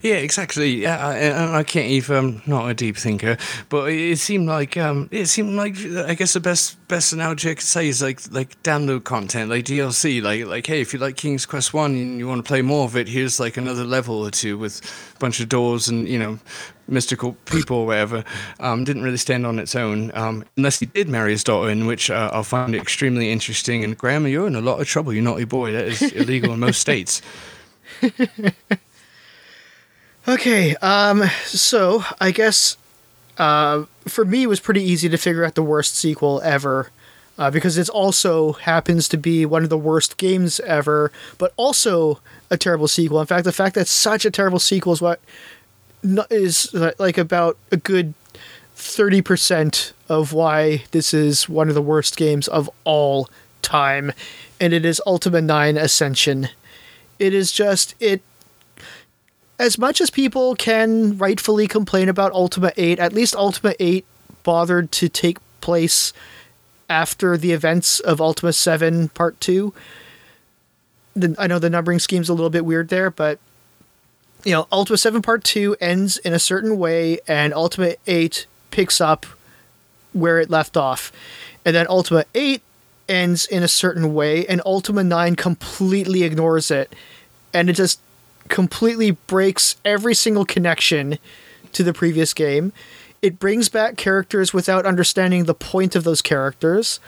[0.00, 0.82] Yeah, exactly.
[0.82, 2.16] Yeah, I, I can't even.
[2.16, 3.36] I'm not a deep thinker,
[3.68, 7.54] but it seemed like um, it seemed like I guess the best best analogy I
[7.54, 10.22] could say is like like download content, like DLC.
[10.22, 12.84] Like like hey, if you like King's Quest One and you want to play more
[12.84, 14.80] of it, here's like another level or two with
[15.14, 16.38] a bunch of doors and you know
[16.88, 18.24] mystical people or whatever.
[18.60, 21.86] Um, didn't really stand on its own um, unless he did marry his daughter, in
[21.86, 23.84] which uh, I'll find it extremely interesting.
[23.84, 25.72] And Graham, you're in a lot of trouble, you naughty boy.
[25.72, 27.22] That is illegal in most states.
[30.26, 32.76] Okay, um, so I guess
[33.38, 36.90] uh, for me it was pretty easy to figure out the worst sequel ever.
[37.38, 42.20] Uh, because it also happens to be one of the worst games ever, but also
[42.50, 43.18] a terrible sequel.
[43.20, 45.18] In fact, the fact that such a terrible sequel is what
[46.30, 48.12] is like about a good
[48.76, 53.30] 30% of why this is one of the worst games of all
[53.62, 54.12] time,
[54.60, 56.50] and it is Ultima 9 Ascension.
[57.18, 58.20] It is just, it
[59.62, 64.04] as much as people can rightfully complain about Ultima 8, at least Ultima 8
[64.42, 66.12] bothered to take place
[66.90, 69.72] after the events of Ultima 7 Part 2.
[71.14, 73.38] The, I know the numbering scheme's a little bit weird there, but
[74.44, 79.00] you know, Ultima 7 Part 2 ends in a certain way and Ultima 8 picks
[79.00, 79.26] up
[80.12, 81.12] where it left off.
[81.64, 82.62] And then Ultima 8
[83.08, 86.92] ends in a certain way and Ultima 9 completely ignores it.
[87.54, 88.00] And it just
[88.48, 91.18] completely breaks every single connection
[91.72, 92.72] to the previous game.
[93.22, 96.98] It brings back characters without understanding the point of those characters.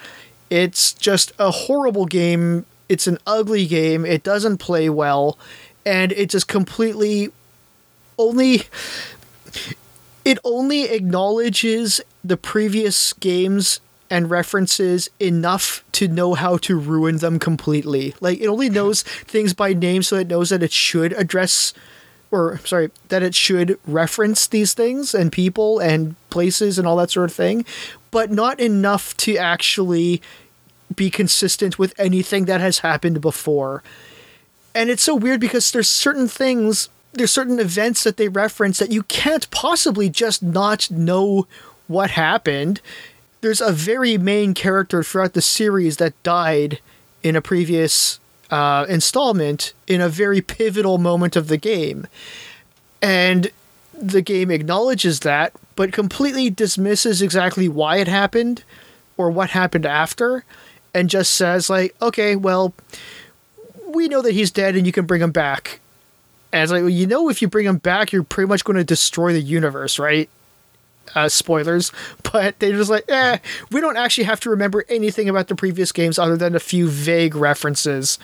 [0.49, 2.67] It's just a horrible game.
[2.89, 4.05] It's an ugly game.
[4.07, 5.39] It doesn't play well.
[5.85, 7.31] And it just completely
[8.19, 8.63] only.
[10.25, 17.39] It only acknowledges the previous games and references enough to know how to ruin them
[17.39, 18.15] completely.
[18.21, 21.73] Like it only knows things by name so it knows that it should address
[22.31, 27.11] or sorry, that it should reference these things and people and places and all that
[27.11, 27.65] sort of thing,
[28.11, 30.21] but not enough to actually
[30.95, 33.83] be consistent with anything that has happened before.
[34.75, 38.93] And it's so weird because there's certain things, there's certain events that they reference that
[38.93, 41.47] you can't possibly just not know
[41.87, 42.81] what happened
[43.45, 46.81] there's a very main character throughout the series that died
[47.23, 48.19] in a previous
[48.51, 52.07] uh, installment in a very pivotal moment of the game.
[53.03, 53.51] And
[53.93, 58.65] the game acknowledges that, but completely dismisses exactly why it happened
[59.19, 60.47] or what happened after,
[60.95, 62.73] and just says, like, okay, well,
[63.87, 65.81] we know that he's dead and you can bring him back.
[66.51, 68.79] And it's like, well, you know, if you bring him back, you're pretty much going
[68.79, 70.31] to destroy the universe, right?
[71.15, 71.93] Uh, spoilers,
[72.33, 73.39] but they're just like, eh,
[73.71, 76.89] we don't actually have to remember anything about the previous games other than a few
[76.89, 78.19] vague references,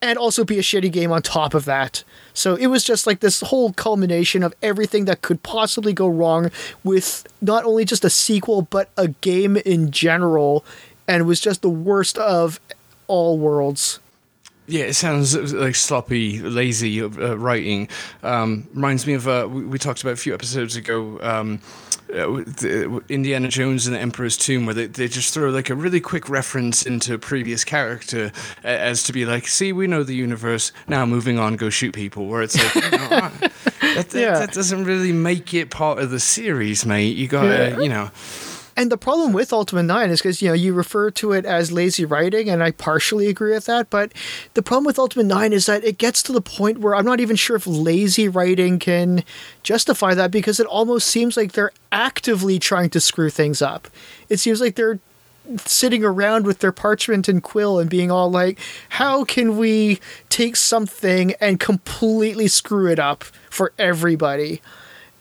[0.00, 2.04] and also be a shitty game on top of that.
[2.34, 6.50] So it was just like this whole culmination of everything that could possibly go wrong
[6.82, 10.64] with not only just a sequel, but a game in general,
[11.06, 12.60] and was just the worst of
[13.06, 13.98] all worlds.
[14.66, 17.88] Yeah, it sounds like sloppy, lazy uh, writing.
[18.22, 21.18] Um, reminds me of uh, we, we, talked about a few episodes ago.
[21.20, 25.70] Um, uh, Uh, Indiana Jones and the Emperor's Tomb, where they, they just throw like
[25.70, 30.02] a really quick reference into a previous character as to be like, see, we know
[30.02, 30.72] the universe.
[30.86, 32.26] Now moving on, go shoot people.
[32.26, 34.38] Where it's like, you know, that, that, yeah.
[34.38, 37.16] that, doesn't really make it part of the series, mate.
[37.16, 37.80] You gotta, yeah.
[37.80, 38.10] you know.
[38.76, 41.72] And the problem with Ultima 9 is because, you know, you refer to it as
[41.72, 43.90] lazy writing, and I partially agree with that.
[43.90, 44.12] But
[44.54, 47.20] the problem with Ultima 9 is that it gets to the point where I'm not
[47.20, 49.24] even sure if lazy writing can
[49.62, 53.88] justify that because it almost seems like they're actively trying to screw things up.
[54.28, 55.00] It seems like they're
[55.66, 58.58] sitting around with their parchment and quill and being all like,
[58.90, 64.62] how can we take something and completely screw it up for everybody?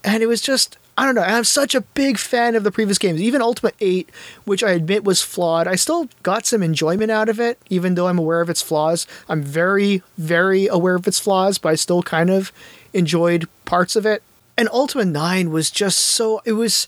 [0.03, 1.21] And it was just I don't know.
[1.21, 3.21] I'm such a big fan of the previous games.
[3.21, 4.10] Even Ultima 8,
[4.43, 8.08] which I admit was flawed, I still got some enjoyment out of it, even though
[8.08, 9.08] I'm aware of its flaws.
[9.30, 12.51] I'm very, very aware of its flaws, but I still kind of
[12.93, 14.21] enjoyed parts of it.
[14.58, 16.41] And Ultima 9 was just so.
[16.45, 16.88] It was.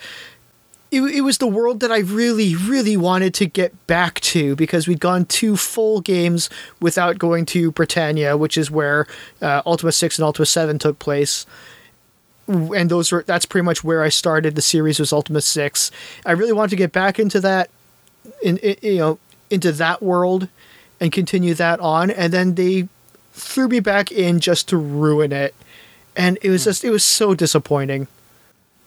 [0.92, 4.88] It, it was the world that I really, really wanted to get back to because
[4.88, 9.08] we'd gone two full games without going to Britannia, which is where
[9.42, 11.48] uh, Ultima 6 and Ultima 7 took place
[12.48, 14.56] and those were that's pretty much where I started.
[14.56, 15.92] The series was Ultima Six.
[16.26, 17.70] I really wanted to get back into that,
[18.42, 20.48] in, in you know, into that world,
[21.00, 22.12] and continue that on.
[22.12, 22.88] And then they
[23.34, 25.56] threw me back in just to ruin it,
[26.16, 28.08] and it was just it was so disappointing.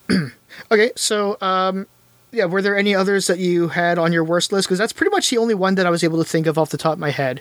[0.71, 1.87] okay, so um,
[2.33, 4.69] yeah, were there any others that you had on your worst list?
[4.69, 6.71] Because that's pretty much the only one that I was able to think of off
[6.71, 7.41] the top of my head.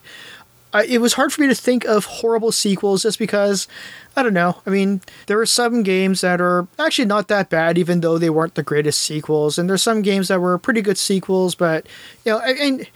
[0.76, 3.66] Uh, it was hard for me to think of horrible sequels just because
[4.14, 4.62] I don't know.
[4.66, 8.30] I mean, there are some games that are actually not that bad, even though they
[8.30, 11.56] weren't the greatest sequels, and there's some games that were pretty good sequels.
[11.56, 11.88] But
[12.26, 12.88] you know, I,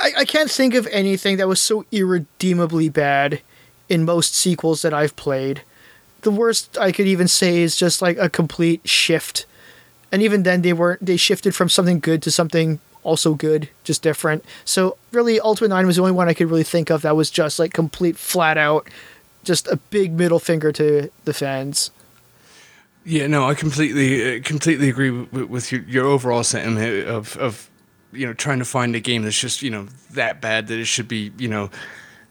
[0.00, 3.40] I, I can't think of anything that was so irredeemably bad
[3.88, 5.62] in most sequels that I've played.
[6.22, 9.46] The worst I could even say is just like a complete shift,
[10.10, 11.06] and even then they weren't.
[11.06, 14.44] They shifted from something good to something also good, just different.
[14.64, 17.30] So really, Ultima Nine was the only one I could really think of that was
[17.30, 18.88] just like complete flat out
[19.44, 21.90] just a big middle finger to the fans.
[23.04, 27.70] Yeah, no, I completely uh, completely agree with, with your, your overall sentiment of of
[28.12, 30.84] you know trying to find a game that's just you know that bad that it
[30.84, 31.70] should be you know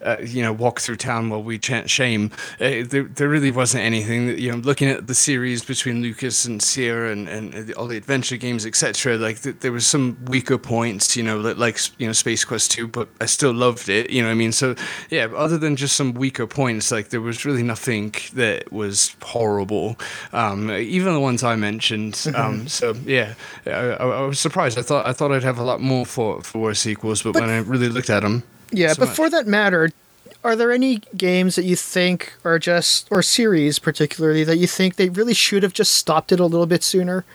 [0.01, 2.31] uh, you know, walk through town while we chant shame.
[2.59, 4.27] Uh, there, there really wasn't anything.
[4.27, 7.97] That, you know, looking at the series between Lucas and Sierra and, and all the
[7.97, 9.17] adventure games, etc.
[9.17, 12.87] Like th- there was some weaker points, you know, like you know Space Quest two,
[12.87, 14.09] but I still loved it.
[14.09, 14.75] You know, I mean, so
[15.09, 15.27] yeah.
[15.35, 19.97] Other than just some weaker points, like there was really nothing that was horrible.
[20.33, 22.13] Um, even the ones I mentioned.
[22.13, 22.35] Mm-hmm.
[22.35, 23.33] Um, so yeah,
[23.65, 24.77] I, I, was surprised.
[24.77, 27.49] I thought I thought I'd have a lot more for for sequels, but, but when
[27.49, 28.43] I really looked at them.
[28.71, 29.15] Yeah, so but much.
[29.15, 29.89] for that matter,
[30.43, 34.95] are there any games that you think are just or series particularly that you think
[34.95, 37.25] they really should have just stopped it a little bit sooner?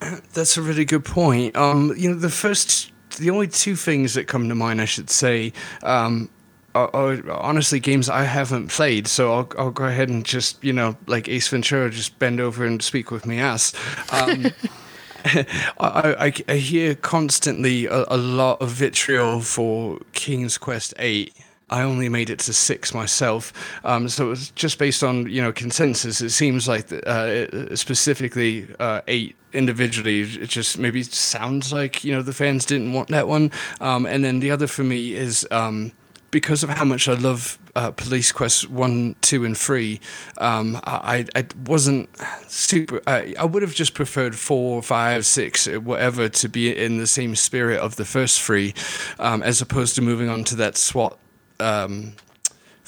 [0.32, 1.56] That's a really good point.
[1.56, 5.10] Um, you know, the first, the only two things that come to mind, I should
[5.10, 6.30] say, um,
[6.74, 9.08] are, are, honestly games I haven't played.
[9.08, 12.64] So I'll, I'll go ahead and just, you know, like Ace Ventura, just bend over
[12.64, 13.74] and speak with me ass.
[14.12, 14.52] Um,
[15.24, 15.46] I,
[15.78, 21.34] I, I, hear constantly a, a, lot of vitriol for King's Quest 8.
[21.70, 23.52] I only made it to six myself,
[23.84, 26.22] um, so it was just based on you know consensus.
[26.22, 32.22] It seems like uh, specifically uh, eight individually, it just maybe sounds like you know
[32.22, 33.50] the fans didn't want that one.
[33.82, 35.92] Um, and then the other for me is um,
[36.30, 40.00] because of how much I love uh, Police Quest one, two, and three,
[40.38, 42.10] um, I, I wasn't
[42.48, 43.00] super.
[43.06, 47.34] I, I would have just preferred four, five, six, whatever to be in the same
[47.34, 48.74] spirit of the first three,
[49.18, 51.18] um, as opposed to moving on to that SWAT
[51.60, 52.14] um,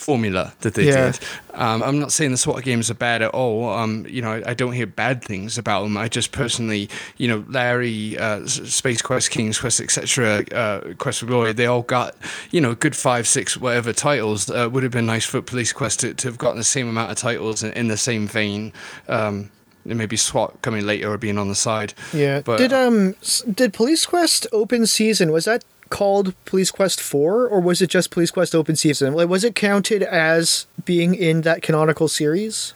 [0.01, 1.12] formula that they Yeah.
[1.12, 1.20] did.
[1.55, 3.68] Um, I'm not saying the SWAT games are bad at all.
[3.68, 5.96] Um, you know, I, I don't hear bad things about them.
[5.96, 6.88] I just personally,
[7.18, 11.82] you know, Larry, uh, Space Quest, King's Quest, etc., uh, Quest for Glory, they all
[11.82, 12.14] got,
[12.51, 14.51] you know, good five, six, whatever titles.
[14.51, 17.11] Uh, would have been nice for Police Quest to, to have gotten the same amount
[17.11, 18.72] of titles in, in the same vein.
[19.09, 19.51] Um,
[19.84, 21.94] and maybe SWAT coming later or being on the side.
[22.12, 22.42] Yeah.
[22.44, 23.14] But, did uh, um
[23.53, 28.11] did Police Quest Open Season was that called Police Quest 4 or was it just
[28.11, 29.12] Police Quest Open Season?
[29.14, 32.72] Like was it counted as being in that canonical series?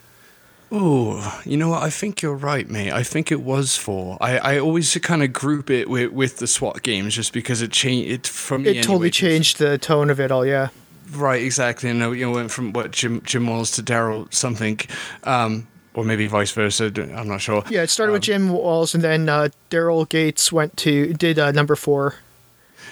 [0.72, 1.82] Ooh, you know what?
[1.84, 2.90] I think you're right, mate.
[2.92, 4.18] I think it was four.
[4.20, 7.70] I, I always kind of group it with, with the SWAT games just because it
[7.70, 8.70] changed it me.
[8.70, 10.68] It totally anyway, changed the tone of it all, yeah.
[11.12, 11.90] Right, exactly.
[11.90, 14.80] And uh, you know, went from what Jim Jim Walls to Daryl something,
[15.22, 16.86] um, or maybe vice versa.
[16.96, 17.62] I'm not sure.
[17.70, 21.38] Yeah, it started Um, with Jim Walls and then uh, Daryl Gates went to did
[21.38, 22.16] uh, number 4.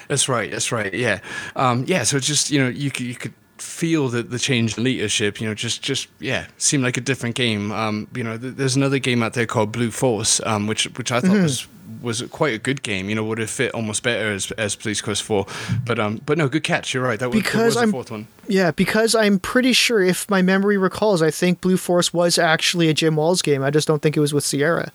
[0.07, 0.49] That's right.
[0.51, 0.93] That's right.
[0.93, 1.19] Yeah.
[1.55, 2.03] Um, yeah.
[2.03, 5.39] So it's just you know you could you could feel that the change in leadership.
[5.39, 7.71] You know, just just yeah, seemed like a different game.
[7.71, 11.11] Um, you know, th- there's another game out there called Blue Force, um, which which
[11.11, 11.43] I thought Mm-hmm.
[11.43, 11.67] was
[12.01, 13.07] was quite a good game.
[13.07, 15.45] You know, would have fit almost better as as Police Quest Four.
[15.85, 16.93] But um, but no, good catch.
[16.93, 17.19] You're right.
[17.19, 18.27] That was, that Because was the I'm- fourth one.
[18.49, 22.89] Yeah, because I'm pretty sure if my memory recalls, I think Blue Force was actually
[22.89, 23.63] a Jim Walls game.
[23.63, 24.91] I just don't think it was with Sierra.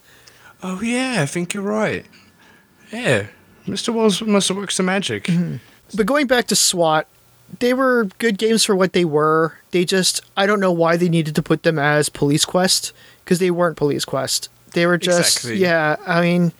[0.62, 2.04] Oh yeah, I think you're right.
[2.92, 3.28] Yeah,
[3.68, 3.92] Mr.
[3.92, 5.24] Wells must have worked some magic.
[5.24, 5.56] Mm-hmm.
[5.96, 7.06] But going back to SWAT,
[7.60, 9.58] they were good games for what they were.
[9.70, 12.92] They just I don't know why they needed to put them as Police Quest
[13.24, 14.48] because they weren't Police Quest.
[14.72, 15.60] They were just Exactly.
[15.60, 15.96] yeah.
[16.06, 16.52] I mean,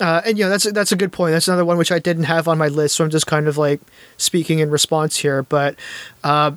[0.00, 1.32] uh, and you know that's that's a good point.
[1.32, 3.58] That's another one which I didn't have on my list, so I'm just kind of
[3.58, 3.80] like
[4.16, 5.42] speaking in response here.
[5.42, 5.76] But
[6.22, 6.52] uh,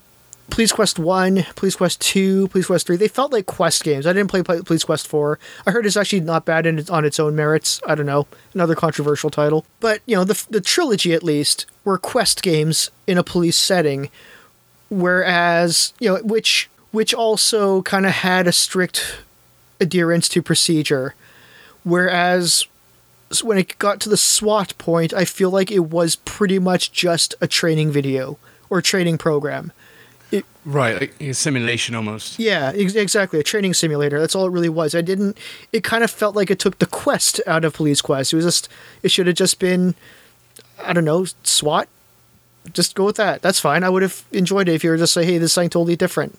[0.50, 4.06] Police Quest One, Police Quest Two, Police Quest Three, they felt like quest games.
[4.06, 5.40] I didn't play Pol- Police Quest Four.
[5.66, 7.82] I heard it's actually not bad in on its own merits.
[7.88, 9.66] I don't know, another controversial title.
[9.80, 14.10] But you know, the the trilogy at least were quest games in a police setting,
[14.90, 19.20] whereas you know which which also kind of had a strict
[19.80, 21.16] adherence to procedure,
[21.84, 22.66] whereas
[23.44, 27.36] when it got to the SWAT point, I feel like it was pretty much just
[27.40, 28.38] a training video
[28.70, 29.72] or training program.
[30.66, 32.38] Right, like a simulation almost.
[32.38, 33.40] Yeah, ex- exactly.
[33.40, 34.20] A training simulator.
[34.20, 34.94] That's all it really was.
[34.94, 35.38] I didn't.
[35.74, 38.34] It kind of felt like it took the quest out of Police Quest.
[38.34, 38.70] It was just.
[39.02, 39.96] It should have just been.
[40.84, 41.26] I don't know.
[41.44, 41.88] SWAT.
[42.74, 43.42] Just go with that.
[43.42, 43.84] That's fine.
[43.84, 45.96] I would have enjoyed it if you were just say, "Hey, this is something totally
[45.96, 46.38] different."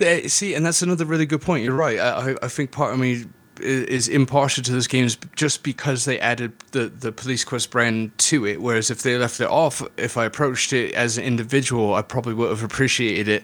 [0.00, 1.62] Uh, See, and that's another really good point.
[1.62, 1.98] You're right.
[2.00, 3.26] I, I- think part of me
[3.60, 8.46] is impartial to those games just because they added the, the Police Quest brand to
[8.46, 8.60] it.
[8.60, 12.34] Whereas if they left it off, if I approached it as an individual, I probably
[12.34, 13.42] would have appreciated it.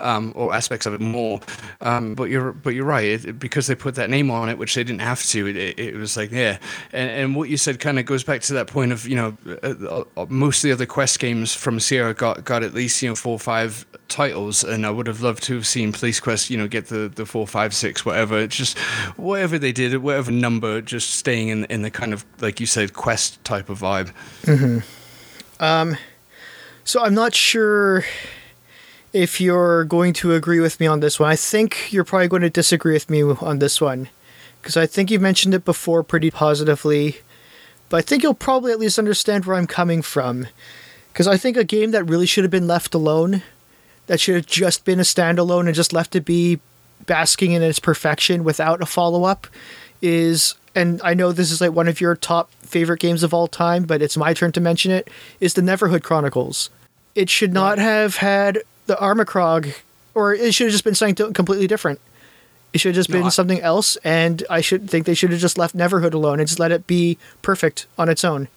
[0.00, 1.40] Um, or aspects of it more,
[1.80, 4.74] um, but you're but you're right it, because they put that name on it, which
[4.74, 5.46] they didn't have to.
[5.46, 6.58] It, it, was like yeah,
[6.92, 9.36] and, and what you said kind of goes back to that point of you know
[9.62, 13.08] uh, uh, most of the other Quest games from Sierra got got at least you
[13.08, 16.50] know four or five titles, and I would have loved to have seen Police Quest,
[16.50, 18.38] you know, get the, the four, five, six, whatever.
[18.38, 18.78] It's just
[19.16, 22.94] whatever they did, whatever number, just staying in in the kind of like you said,
[22.94, 24.12] Quest type of vibe.
[26.84, 28.04] So I'm not sure
[29.12, 31.30] if you're going to agree with me on this one.
[31.30, 34.08] I think you're probably going to disagree with me on this one
[34.60, 37.18] because I think you mentioned it before pretty positively,
[37.88, 40.46] but I think you'll probably at least understand where I'm coming from.
[41.12, 43.42] Because I think a game that really should have been left alone,
[44.06, 46.60] that should have just been a standalone and just left to be
[47.06, 49.46] basking in its perfection without a follow up,
[50.02, 53.48] is, and I know this is like one of your top favorite games of all
[53.48, 55.08] time, but it's my turn to mention it,
[55.40, 56.70] is the Neverhood Chronicles.
[57.14, 58.58] It should not have had
[58.88, 59.72] the Armikrog,
[60.14, 62.00] or it should have just been something completely different.
[62.72, 65.30] It should have just No, been I- something else, and I should think they should
[65.30, 68.48] have just left Neverhood alone and just let it be perfect on its own.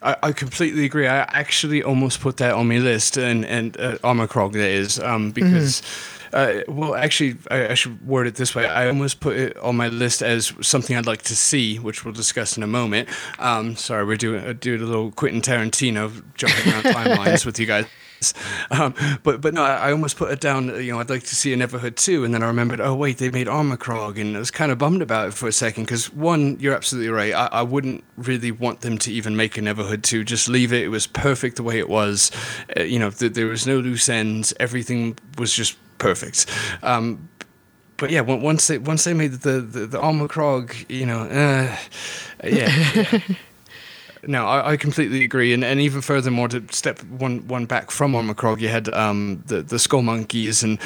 [0.00, 1.06] I, I completely agree.
[1.06, 5.30] I actually almost put that on my list, and and uh, Armikrog that is, um,
[5.30, 5.82] because.
[6.34, 8.66] Uh, well, actually, I, I should word it this way.
[8.66, 12.14] I almost put it on my list as something I'd like to see, which we'll
[12.14, 13.10] discuss in a moment.
[13.38, 17.66] Um, sorry, we're doing uh, doing a little Quentin Tarantino jumping around timelines with you
[17.66, 17.84] guys.
[18.70, 20.68] Um, but but no, I, I almost put it down.
[20.82, 23.18] You know, I'd like to see a Neverhood too, and then I remembered, oh wait,
[23.18, 26.12] they made Armikrog, and I was kind of bummed about it for a second because
[26.12, 27.34] one, you're absolutely right.
[27.34, 30.24] I, I wouldn't really want them to even make a Neverhood two.
[30.24, 30.82] Just leave it.
[30.82, 32.30] It was perfect the way it was.
[32.76, 34.54] Uh, you know, th- there was no loose ends.
[34.58, 36.46] Everything was just perfect.
[36.82, 37.28] Um,
[37.98, 41.76] but yeah, once they once they made the the, the Armacrog, you know, uh,
[42.42, 43.20] yeah.
[44.24, 48.12] No, I, I completely agree, and, and even furthermore, to step one one back from
[48.12, 50.78] Armikrog, you had um, the the Skullmonkeys and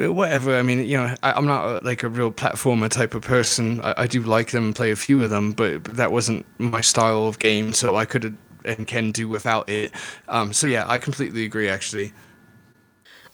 [0.00, 0.56] uh, whatever.
[0.56, 3.80] I mean, you know, I, I'm not uh like a real platformer type of person.
[3.80, 6.46] I, I do like them and play a few of them, but, but that wasn't
[6.58, 9.90] my style of game, so I could and can do without it.
[10.28, 11.68] Um, so yeah, I completely agree.
[11.68, 12.12] Actually,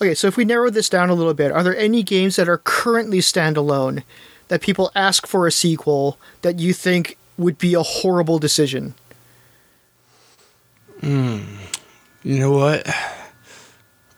[0.03, 2.49] Okay, so if we narrow this down a little bit, are there any games that
[2.49, 4.03] are currently standalone
[4.49, 8.97] that people ask for a sequel that you think would be a horrible decision?
[11.03, 11.41] Hmm.
[12.23, 12.89] You know what?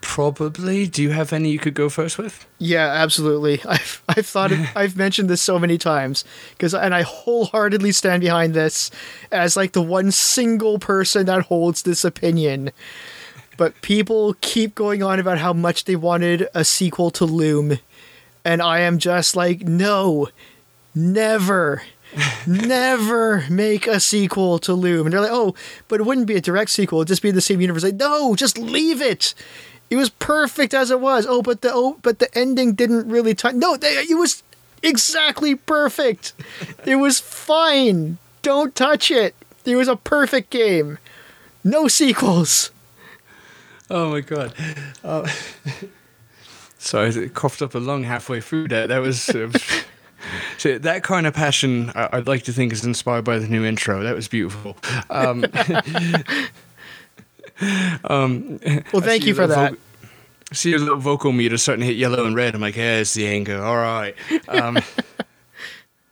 [0.02, 0.86] Probably.
[0.86, 2.46] Do you have any you could go first with?
[2.58, 3.60] Yeah, absolutely.
[3.68, 8.20] I've I've thought of, I've mentioned this so many times because and I wholeheartedly stand
[8.20, 8.90] behind this
[9.32, 12.70] as like the one single person that holds this opinion.
[13.56, 17.78] But people keep going on about how much they wanted a sequel to Loom,
[18.44, 20.28] and I am just like, no,
[20.94, 21.82] never.
[22.46, 25.06] Never make a sequel to Loom.
[25.06, 25.54] And they're like, oh,
[25.88, 27.84] but it wouldn't be a direct sequel, it'd just be in the same universe.
[27.84, 29.34] Like, no, just leave it.
[29.90, 31.26] It was perfect as it was.
[31.28, 33.54] Oh, but the oh, but the ending didn't really touch.
[33.54, 34.42] No, they, it was
[34.82, 36.32] exactly perfect.
[36.84, 38.18] it was fine.
[38.42, 39.34] Don't touch it.
[39.64, 40.98] It was a perfect game.
[41.62, 42.70] No sequels.
[43.90, 44.52] Oh my god.
[45.02, 45.30] Uh,
[46.78, 48.88] sorry, I coughed up a lung halfway through that.
[48.88, 49.28] That was.
[49.28, 49.50] Uh,
[50.58, 54.02] so that kind of passion, I'd like to think, is inspired by the new intro.
[54.02, 54.76] That was beautiful.
[55.10, 55.44] Um,
[58.04, 58.60] um,
[58.92, 59.74] Well, thank you for that.
[60.52, 62.54] see your little vocal meter starting to hit yellow and red.
[62.54, 63.62] I'm like, yeah, it's the anger.
[63.62, 64.14] All right.
[64.48, 64.78] Um,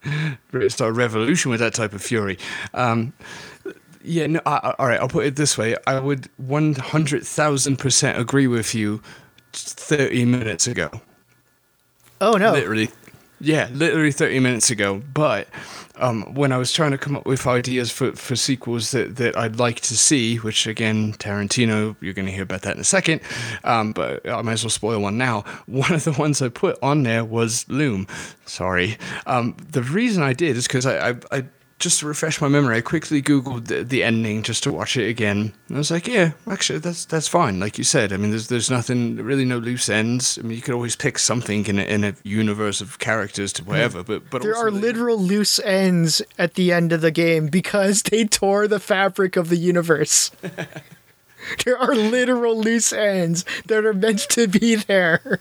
[0.68, 2.38] start a revolution with that type of fury.
[2.74, 3.12] Um,
[4.04, 5.76] yeah, no, I, I- all right, I'll put it this way.
[5.86, 9.00] I would 100,000% agree with you
[9.52, 10.90] 30 minutes ago.
[12.20, 12.52] Oh no.
[12.52, 12.90] Literally.
[13.44, 15.02] Yeah, literally 30 minutes ago.
[15.12, 15.48] But
[15.96, 19.36] um, when I was trying to come up with ideas for, for sequels that, that
[19.36, 22.84] I'd like to see, which again, Tarantino, you're going to hear about that in a
[22.84, 23.20] second,
[23.64, 25.44] um, but I might as well spoil one now.
[25.66, 28.06] One of the ones I put on there was Loom.
[28.46, 28.96] Sorry.
[29.26, 31.44] Um, the reason I did is because I, I, I,
[31.82, 35.08] just to refresh my memory, I quickly Googled the, the ending just to watch it
[35.08, 35.52] again.
[35.68, 37.58] And I was like, yeah, actually, that's that's fine.
[37.58, 40.38] Like you said, I mean, there's there's nothing, really no loose ends.
[40.38, 43.64] I mean, you could always pick something in a, in a universe of characters to
[43.64, 48.02] whatever, but but There are literal loose ends at the end of the game because
[48.02, 50.30] they tore the fabric of the universe.
[51.64, 55.40] there are literal loose ends that are meant to be there.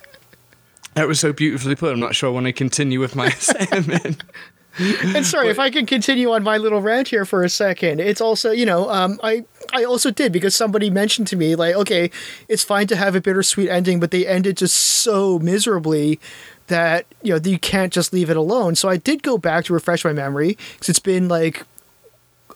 [0.96, 1.94] That was so beautifully put.
[1.94, 4.24] I'm not sure I want to continue with my segment.
[5.03, 8.22] And sorry, if I can continue on my little rant here for a second, it's
[8.22, 9.43] also, you know, um, I
[9.74, 12.09] I also did because somebody mentioned to me like, okay,
[12.47, 16.19] it's fine to have a bittersweet ending, but they ended just so miserably
[16.67, 18.76] that you know you can't just leave it alone.
[18.76, 21.65] So I did go back to refresh my memory because it's been like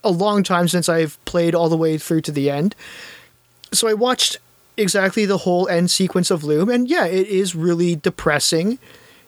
[0.04, 2.76] a long time since I've played all the way through to the end.
[3.74, 4.38] So I watched
[4.78, 8.80] exactly the whole end sequence of Loom, and yeah, it is really depressing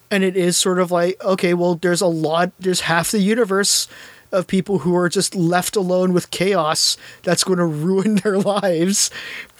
[0.10, 3.88] and it is sort of like okay well there's a lot there's half the universe
[4.32, 9.10] of people who are just left alone with chaos that's going to ruin their lives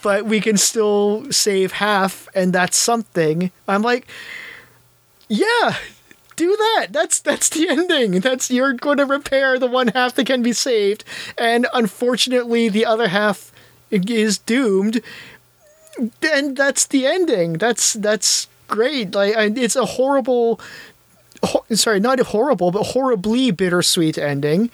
[0.02, 3.52] but we can still save half and that's something.
[3.68, 4.08] I'm like
[5.30, 5.76] yeah
[6.36, 6.88] do that.
[6.92, 8.20] That's that's the ending.
[8.20, 11.04] That's you're going to repair the one half that can be saved
[11.38, 13.52] and unfortunately the other half
[13.90, 15.02] is doomed.
[16.22, 17.54] And that's the ending.
[17.54, 19.16] That's that's great.
[19.16, 20.60] Like I, it's a horrible,
[21.44, 24.70] ho- sorry, not horrible, but horribly bittersweet ending.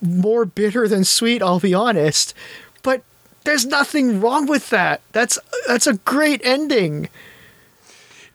[0.00, 2.34] More bitter than sweet, I'll be honest.
[2.82, 3.02] But
[3.44, 5.00] there's nothing wrong with that.
[5.12, 7.08] That's that's a great ending.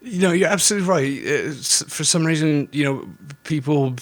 [0.04, 1.22] You know, you're absolutely right.
[1.22, 3.08] Uh, it's, for some reason, you know,
[3.44, 3.96] people,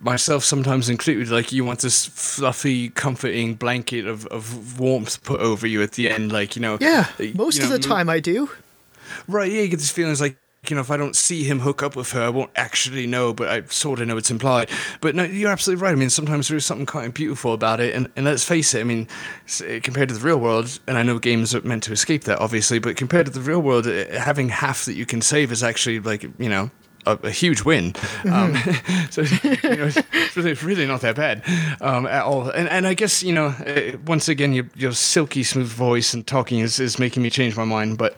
[0.00, 5.66] myself sometimes included, like you want this fluffy, comforting blanket of, of warmth put over
[5.66, 6.32] you at the end.
[6.32, 8.48] Like, you know, Yeah, uh, you most know, of the time I do.
[9.28, 10.38] Right, yeah, you get this feeling it's like,
[10.70, 13.32] you know, if I don't see him hook up with her, I won't actually know,
[13.32, 14.70] but I sort of know it's implied.
[15.00, 15.92] But no, you're absolutely right.
[15.92, 17.94] I mean, sometimes there is something kind of beautiful about it.
[17.94, 19.08] And, and let's face it, I mean,
[19.82, 22.78] compared to the real world, and I know games are meant to escape that, obviously,
[22.78, 26.00] but compared to the real world, eh, having half that you can save is actually
[26.00, 26.70] like, you know,
[27.06, 27.94] a, a huge win.
[28.30, 28.56] Um,
[29.10, 31.42] so you know, it's really, it's really not that bad
[31.80, 32.48] um, at all.
[32.50, 36.26] And, and I guess you know, uh, once again, your, your silky smooth voice and
[36.26, 37.98] talking is, is making me change my mind.
[37.98, 38.16] But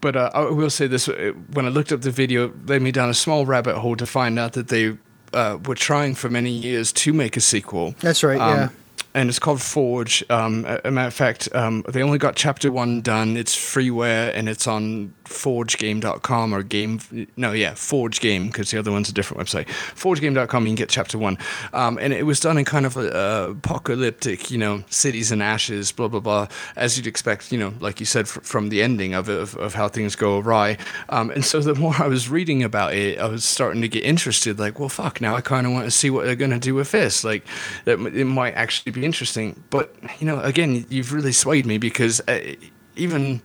[0.00, 2.82] but uh, I will say this: uh, when I looked up the video, it led
[2.82, 4.96] me down a small rabbit hole to find out that they
[5.32, 7.94] uh, were trying for many years to make a sequel.
[8.00, 8.68] That's right, Um, yeah.
[9.14, 10.22] And it's called Forge.
[10.28, 13.36] Um, a, a matter of fact, um, they only got chapter one done.
[13.38, 17.00] It's freeware and it's on forgegame.com or game.
[17.36, 19.66] No, yeah, Forge Game, because the other one's a different website.
[19.66, 21.38] Forgegame.com, you can get chapter one.
[21.72, 25.42] Um, and it was done in kind of a, a apocalyptic, you know, cities in
[25.42, 28.82] ashes, blah, blah, blah, as you'd expect, you know, like you said, fr- from the
[28.82, 30.76] ending of of, of how things go awry.
[31.08, 34.04] Um, and so the more I was reading about it, I was starting to get
[34.04, 34.58] interested.
[34.58, 36.74] Like, well, fuck, now I kind of want to see what they're going to do
[36.74, 37.24] with this.
[37.24, 37.46] Like,
[37.84, 39.62] that it might actually be interesting.
[39.70, 42.54] But, you know, again, you've really swayed me because uh,
[42.96, 43.42] even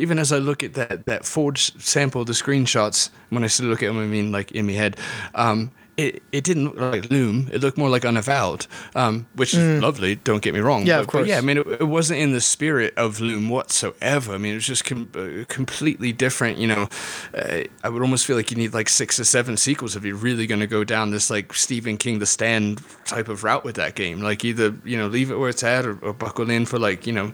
[0.00, 3.82] even as I look at that that forged sample, the screenshots, when I still look
[3.82, 4.96] at them, I mean like in my head,
[5.34, 5.70] um,
[6.00, 7.48] it, it didn't look like Loom.
[7.52, 10.16] It looked more like Unavowed, um, which is lovely.
[10.16, 10.84] Don't get me wrong.
[10.84, 10.86] Mm.
[10.86, 11.28] Yeah, but, of course.
[11.28, 14.34] yeah, I mean, it, it wasn't in the spirit of Loom whatsoever.
[14.34, 16.58] I mean, it was just com- uh, completely different.
[16.58, 16.88] You know,
[17.34, 20.16] uh, I would almost feel like you need like six or seven sequels if you're
[20.16, 23.76] really going to go down this like Stephen King The Stand type of route with
[23.76, 24.20] that game.
[24.20, 27.06] Like either you know leave it where it's at or, or buckle in for like
[27.06, 27.30] you know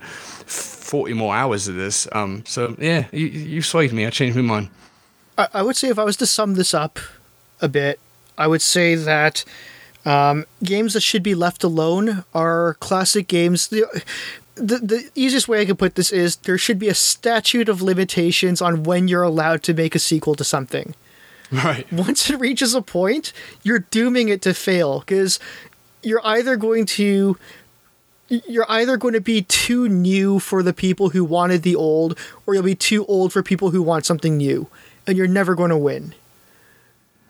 [0.46, 2.08] forty more hours of this.
[2.12, 4.06] Um, so yeah, you, you swayed me.
[4.06, 4.70] I changed my mind.
[5.38, 6.98] I, I would say if I was to sum this up
[7.60, 8.00] a bit,
[8.39, 9.45] I would say that
[10.05, 13.68] um, games that should be left alone are classic games.
[13.68, 13.87] The,
[14.55, 17.82] the the easiest way I could put this is there should be a statute of
[17.82, 20.95] limitations on when you're allowed to make a sequel to something.
[21.51, 21.91] Right.
[21.93, 23.32] Once it reaches a point,
[23.62, 25.39] you're dooming it to fail because
[26.03, 27.37] you're either going to
[28.28, 32.55] you're either going to be too new for the people who wanted the old or
[32.55, 34.68] you'll be too old for people who want something new
[35.07, 36.14] and you're never going to win.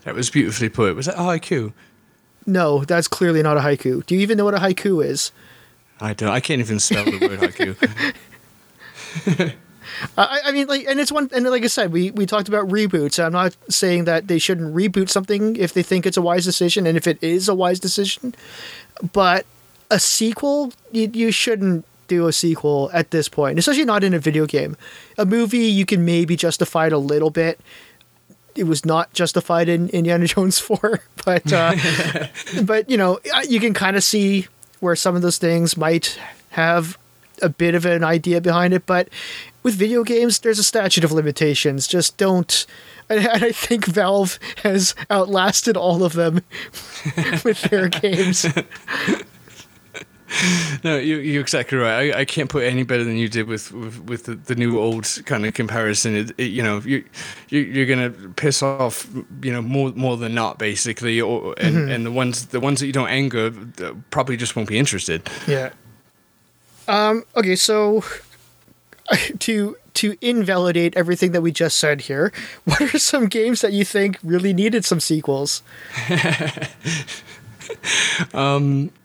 [0.06, 0.94] That was beautifully put.
[0.94, 1.72] Was that a haiku?
[2.46, 4.06] No, that's clearly not a haiku.
[4.06, 5.32] Do you even know what a haiku is?
[6.00, 6.28] I don't.
[6.28, 9.52] I can't even spell the word haiku.
[10.16, 12.68] I, I mean, like, and it's one, and like I said, we we talked about
[12.68, 13.22] reboots.
[13.22, 16.86] I'm not saying that they shouldn't reboot something if they think it's a wise decision,
[16.86, 18.32] and if it is a wise decision,
[19.12, 19.44] but
[19.90, 24.20] a sequel, you, you shouldn't do a sequel at this point, especially not in a
[24.20, 24.76] video game.
[25.18, 27.58] A movie, you can maybe justify it a little bit.
[28.56, 31.74] It was not justified in Indiana Jones 4, but uh,
[32.62, 34.46] but you know, you can kind of see
[34.80, 36.18] where some of those things might
[36.50, 36.98] have
[37.42, 39.08] a bit of an idea behind it, but
[39.62, 41.86] with video games, there's a statute of limitations.
[41.86, 42.66] Just don't.
[43.08, 46.42] And and I think Valve has outlasted all of them
[47.44, 48.46] with their games.
[50.84, 52.14] No, you, you're exactly right.
[52.14, 54.78] I, I can't put any better than you did with with, with the, the new
[54.78, 56.14] old kind of comparison.
[56.14, 57.04] It, it, you know, you,
[57.48, 59.08] you you're gonna piss off,
[59.42, 61.20] you know, more more than not, basically.
[61.20, 63.52] Or and, and the ones the ones that you don't anger
[63.82, 65.28] uh, probably just won't be interested.
[65.46, 65.70] Yeah.
[66.88, 67.24] Um.
[67.36, 67.56] Okay.
[67.56, 68.04] So,
[69.38, 72.32] to to invalidate everything that we just said here,
[72.64, 75.62] what are some games that you think really needed some sequels?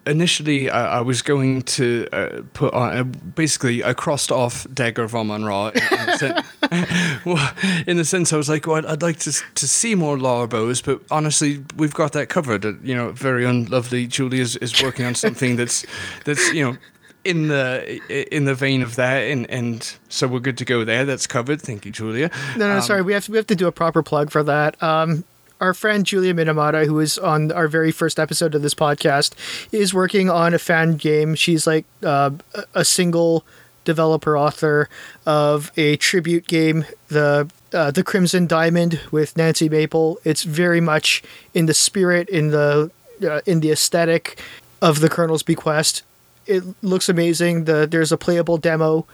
[0.07, 5.03] Initially, I, I was going to uh, put on uh, basically I crossed off Dagger
[5.03, 5.67] of Amon Ra.
[5.67, 7.53] In, in, the sen- well,
[7.85, 11.01] in the sense, I was like, well, I'd, like to to see more Bows, but
[11.11, 12.65] honestly, we've got that covered.
[12.65, 15.85] Uh, You know, very unlovely Julie is, is working on something that's
[16.25, 16.77] that's you know
[17.23, 21.05] in the in the vein of that, and and so we're good to go there.
[21.05, 21.61] That's covered.
[21.61, 22.31] Thank you, Julia.
[22.57, 23.03] No, no, sorry.
[23.03, 24.81] We have to, we have to do a proper plug for that.
[24.81, 25.23] Um,
[25.61, 29.33] our friend Julia Minamata, who was on our very first episode of this podcast,
[29.71, 31.35] is working on a fan game.
[31.35, 32.31] She's like uh,
[32.73, 33.45] a- single
[33.85, 34.89] developer author
[35.25, 40.19] of a tribute game, the uh, the Crimson Diamond with Nancy Maple.
[40.25, 42.91] It's very much in the spirit, in the
[43.23, 44.41] uh, in the aesthetic
[44.81, 46.01] of the Colonel's Bequest.
[46.47, 47.65] It looks amazing.
[47.65, 49.05] The there's a playable demo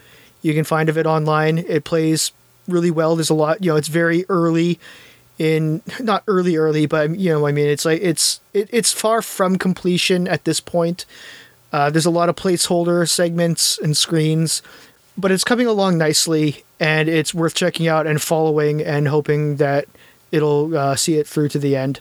[0.41, 1.57] you can find of it online.
[1.57, 2.31] It plays
[2.67, 3.15] really well.
[3.15, 4.79] There's a lot, you know, it's very early
[5.37, 9.21] in not early early, but you know, I mean, it's like it's it, it's far
[9.21, 11.05] from completion at this point.
[11.71, 14.61] Uh, there's a lot of placeholder segments and screens,
[15.17, 19.85] but it's coming along nicely, and it's worth checking out and following and hoping that
[20.31, 21.99] it'll uh, see it through to the end.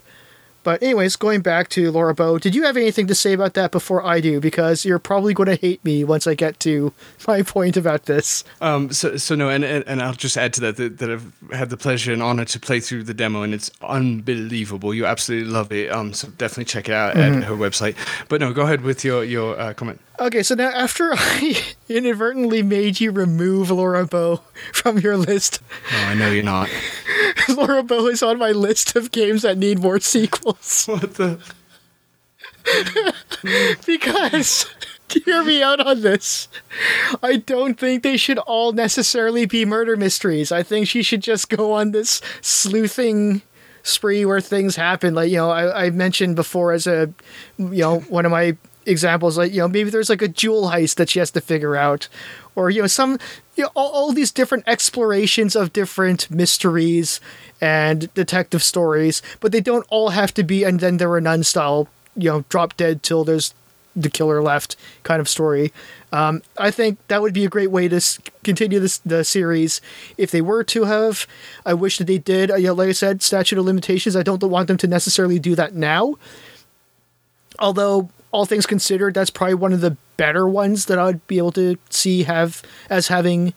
[0.67, 3.71] But anyways, going back to Laura Bow, did you have anything to say about that
[3.71, 4.41] before I do?
[4.41, 6.93] Because you're probably going to hate me once I get to
[7.29, 8.43] my point about this.
[8.61, 11.71] Um, so, so no, and, and I'll just add to that, that that I've had
[11.71, 14.93] the pleasure and honor to play through the demo, and it's unbelievable.
[14.93, 15.93] You absolutely love it.
[15.93, 17.95] Um, so definitely check it out at her website.
[18.29, 20.01] But no, go ahead with your your uh, comment.
[20.19, 24.41] Okay, so now after I inadvertently made you remove Laura Bow
[24.73, 25.61] from your list,
[25.93, 26.69] No, I know you're not.
[27.49, 30.56] Laura Bow is on my list of games that need more sequels
[30.87, 31.39] what the?
[33.87, 34.67] because
[35.09, 36.49] hear me out on this.
[37.23, 40.53] I don't think they should all necessarily be murder mysteries.
[40.53, 43.43] I think she should just go on this sleuthing
[43.83, 45.15] spree where things happen.
[45.15, 47.13] Like, you know, I, I mentioned before as a,
[47.59, 48.57] you know, one of my
[48.87, 51.77] examples, like, you know, maybe there's like a jewel heist that she has to figure
[51.77, 52.09] out.
[52.55, 53.19] Or, you know, some,
[53.55, 57.21] you know, all, all these different explorations of different mysteries
[57.61, 61.45] and detective stories, but they don't all have to be and then there were none
[61.45, 63.55] style, you know, drop dead till there's
[63.97, 65.73] the killer left kind of story.
[66.13, 68.01] Um, I think that would be a great way to
[68.45, 69.81] continue this the series
[70.17, 71.27] if they were to have.
[71.65, 72.51] I wish that they did.
[72.51, 74.15] Uh, you know, like I said, statute of limitations.
[74.15, 76.15] I don't want them to necessarily do that now.
[77.59, 81.53] Although all things considered, that's probably one of the better ones that I'd be able
[81.53, 83.55] to see have as having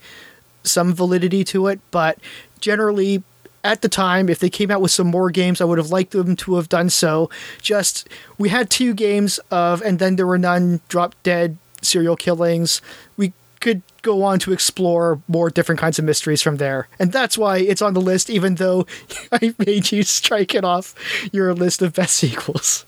[0.63, 2.19] some validity to it, but
[2.59, 3.23] generally
[3.63, 6.11] at the time, if they came out with some more games, I would have liked
[6.11, 7.29] them to have done so.
[7.61, 8.07] Just
[8.37, 12.81] we had two games of, and then there were none drop dead serial killings.
[13.17, 17.37] We could go on to explore more different kinds of mysteries from there, and that's
[17.37, 18.29] why it's on the list.
[18.29, 18.85] Even though
[19.31, 20.95] I made you strike it off
[21.33, 22.85] your list of best sequels.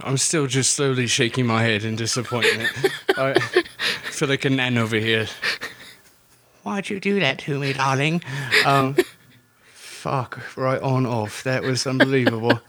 [0.00, 2.68] I'm still just slowly shaking my head in disappointment.
[3.16, 3.38] I
[4.04, 5.26] feel like a nan over here.
[6.62, 8.22] Why'd you do that to me, darling?
[8.64, 8.96] Um,
[9.74, 11.42] fuck, right on off.
[11.42, 12.60] That was unbelievable.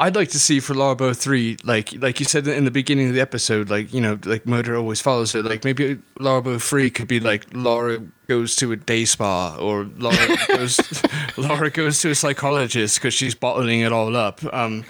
[0.00, 3.08] I'd like to see for Laura Bow three, like like you said in the beginning
[3.08, 5.44] of the episode, like you know, like murder always follows it.
[5.44, 9.88] Like maybe Laura Bow three could be like Laura goes to a day spa, or
[9.96, 11.02] Laura goes
[11.36, 14.40] Laura goes to a psychologist because she's bottling it all up.
[14.54, 14.84] Um,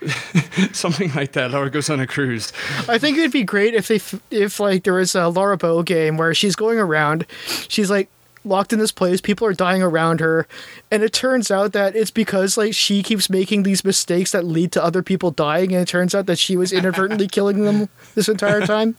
[0.72, 1.50] something like that.
[1.50, 2.50] Laura goes on a cruise.
[2.88, 4.00] I think it'd be great if they
[4.30, 7.26] if like there was a Laura Bow game where she's going around,
[7.68, 8.08] she's like
[8.44, 9.20] locked in this place.
[9.20, 10.46] People are dying around her,
[10.90, 14.72] and it turns out that it's because like she keeps making these mistakes that lead
[14.72, 18.28] to other people dying, and it turns out that she was inadvertently killing them this
[18.28, 18.96] entire time.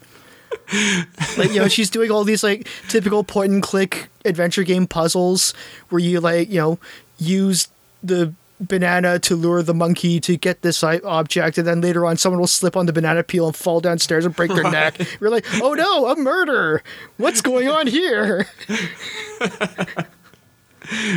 [1.36, 5.54] like you know, she's doing all these like typical point and click adventure game puzzles
[5.88, 6.78] where you like you know
[7.18, 7.68] use
[8.02, 12.40] the banana to lure the monkey to get this object, and then later on someone
[12.40, 14.98] will slip on the banana peel and fall downstairs and break their right.
[14.98, 15.08] neck.
[15.20, 16.82] We're like, oh no, a murder!
[17.16, 18.46] What's going on here?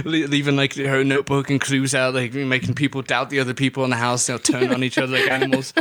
[0.04, 3.90] leaving like her notebook and clues out, like making people doubt the other people in
[3.90, 4.26] the house.
[4.26, 5.74] They'll turn on each other like animals.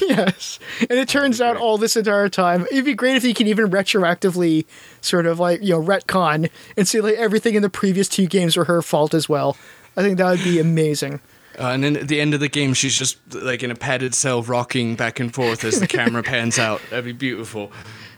[0.00, 3.46] yes, and it turns out all this entire time, it'd be great if you can
[3.46, 4.64] even retroactively
[5.00, 8.56] sort of like you know retcon and see like everything in the previous two games
[8.56, 9.56] were her fault as well.
[9.96, 11.20] I think that would be amazing.
[11.58, 14.14] Uh, and then at the end of the game, she's just like in a padded
[14.14, 16.82] cell, rocking back and forth as the camera pans out.
[16.90, 17.72] That'd be beautiful.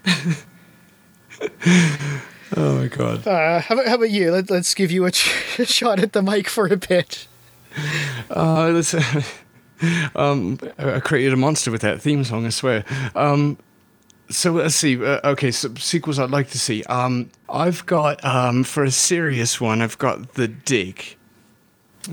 [2.56, 3.26] oh my god!
[3.26, 4.32] Uh, how, about, how about you?
[4.32, 7.28] Let, us give you a, ch- a, shot at the mic for a bit.
[8.28, 8.94] Uh, let's,
[10.16, 12.44] um, I created a monster with that theme song.
[12.44, 12.84] I swear.
[13.14, 13.56] Um,
[14.30, 15.02] so let's see.
[15.02, 16.82] Uh, okay, so sequels I'd like to see.
[16.84, 19.80] Um, I've got um, for a serious one.
[19.80, 21.17] I've got the Dig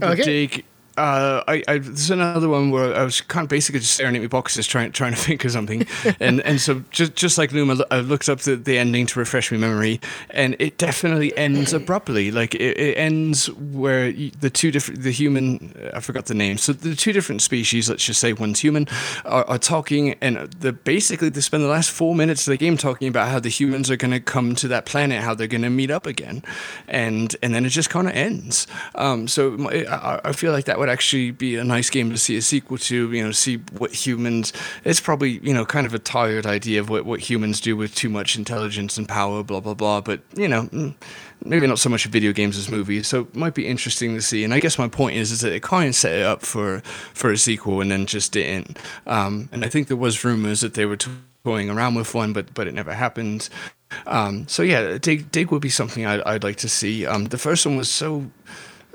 [0.01, 0.23] okay.
[0.23, 0.63] dig
[0.97, 4.21] uh, I, I, there's another one where I was kind of basically just staring at
[4.21, 5.85] my boxes trying trying to think of something,
[6.19, 9.51] and and so just just like Luma, I looked up the, the ending to refresh
[9.51, 12.31] my memory, and it definitely ends abruptly.
[12.31, 16.57] Like it, it ends where the two different the human I forgot the name.
[16.57, 18.87] So the two different species, let's just say one's human,
[19.25, 22.77] are, are talking, and the basically they spend the last four minutes of the game
[22.77, 25.61] talking about how the humans are going to come to that planet, how they're going
[25.61, 26.41] to meet up again,
[26.87, 28.65] and and then it just kind of ends.
[28.95, 32.37] Um, so I, I feel like that would actually be a nice game to see
[32.37, 33.11] a sequel to.
[33.11, 34.53] You know, see what humans.
[34.83, 37.95] It's probably you know kind of a tired idea of what what humans do with
[37.95, 40.01] too much intelligence and power, blah blah blah.
[40.01, 40.63] But you know.
[40.63, 40.95] Mm,
[41.43, 44.43] maybe not so much video games as movies, so it might be interesting to see.
[44.43, 46.79] And I guess my point is, is that it kind of set it up for
[47.13, 48.79] for a sequel and then just didn't.
[49.05, 50.97] Um, and I think there was rumors that they were
[51.43, 53.49] going around with one, but but it never happened.
[54.07, 57.05] Um, so yeah, Dig Dig would be something I'd, I'd like to see.
[57.05, 58.31] Um, the first one was so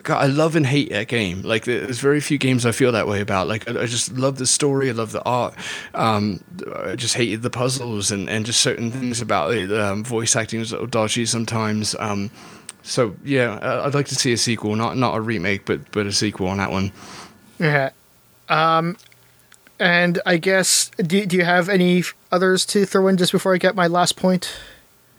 [0.03, 1.43] God, I love and hate that game.
[1.43, 3.49] Like, there's very few games I feel that way about.
[3.49, 5.55] Like, I, just love the story, I love the art.
[5.95, 6.43] Um,
[6.85, 9.73] I just hated the puzzles and, and just certain things about it.
[9.73, 11.95] Um, voice acting was a little dodgy sometimes.
[11.99, 12.31] Um,
[12.83, 16.13] so yeah, I'd like to see a sequel, not not a remake, but but a
[16.13, 16.93] sequel on that one.
[17.59, 17.91] Yeah.
[18.49, 18.97] Um,
[19.79, 23.59] and I guess do do you have any others to throw in just before I
[23.59, 24.59] get my last point?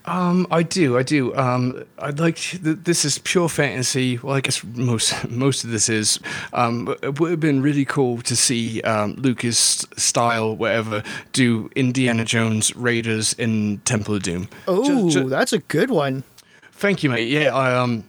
[0.05, 1.35] Um, I do, I do.
[1.35, 4.17] Um, I'd like to, this is pure fantasy.
[4.17, 6.19] Well, I guess most most of this is.
[6.53, 12.25] Um, it would have been really cool to see um, Lucas style, whatever, do Indiana
[12.25, 14.49] Jones Raiders in Temple of Doom.
[14.67, 16.23] Oh, that's a good one.
[16.71, 17.27] Thank you, mate.
[17.27, 18.03] Yeah, I um,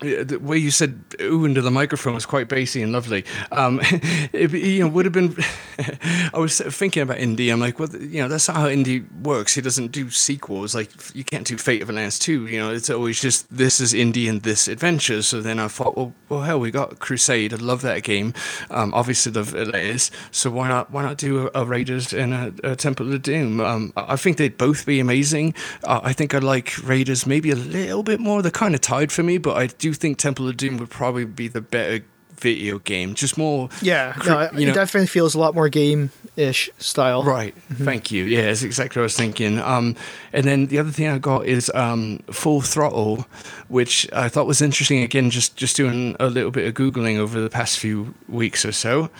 [0.00, 3.24] the way you said "ooh" into the microphone was quite bassy and lovely.
[3.50, 3.80] Um,
[4.32, 5.36] it, you know, would have been.
[6.32, 7.52] I was thinking about indie.
[7.52, 9.54] I'm like, well, you know, that's not how indie works.
[9.54, 10.74] He doesn't do sequels.
[10.74, 12.46] Like, you can't do Fate of Atlantis two.
[12.46, 15.22] You know, it's always just this is indie and this adventure.
[15.22, 17.52] So then I thought, well, well, hell, we got Crusade.
[17.52, 18.34] I love that game.
[18.70, 20.10] Um, obviously, love Atlantis.
[20.30, 20.90] So why not?
[20.90, 23.60] Why not do a, a Raiders and a, a, Temple of Doom?
[23.60, 25.54] Um, I think they'd both be amazing.
[25.84, 28.42] Uh, I think I like Raiders maybe a little bit more.
[28.42, 30.90] They're kind of tied for me, but I do do think Temple of Doom would
[30.90, 32.04] probably be the better
[32.38, 33.14] video game.
[33.14, 33.68] Just more.
[33.82, 37.24] Yeah, no, you know, it definitely feels a lot more game ish style.
[37.24, 37.54] Right.
[37.54, 37.84] Mm-hmm.
[37.84, 38.24] Thank you.
[38.24, 39.58] Yeah, that's exactly what I was thinking.
[39.58, 39.96] Um,
[40.32, 43.26] and then the other thing I got is um, Full Throttle,
[43.68, 45.02] which I thought was interesting.
[45.02, 48.72] Again, just just doing a little bit of googling over the past few weeks or
[48.72, 49.10] so.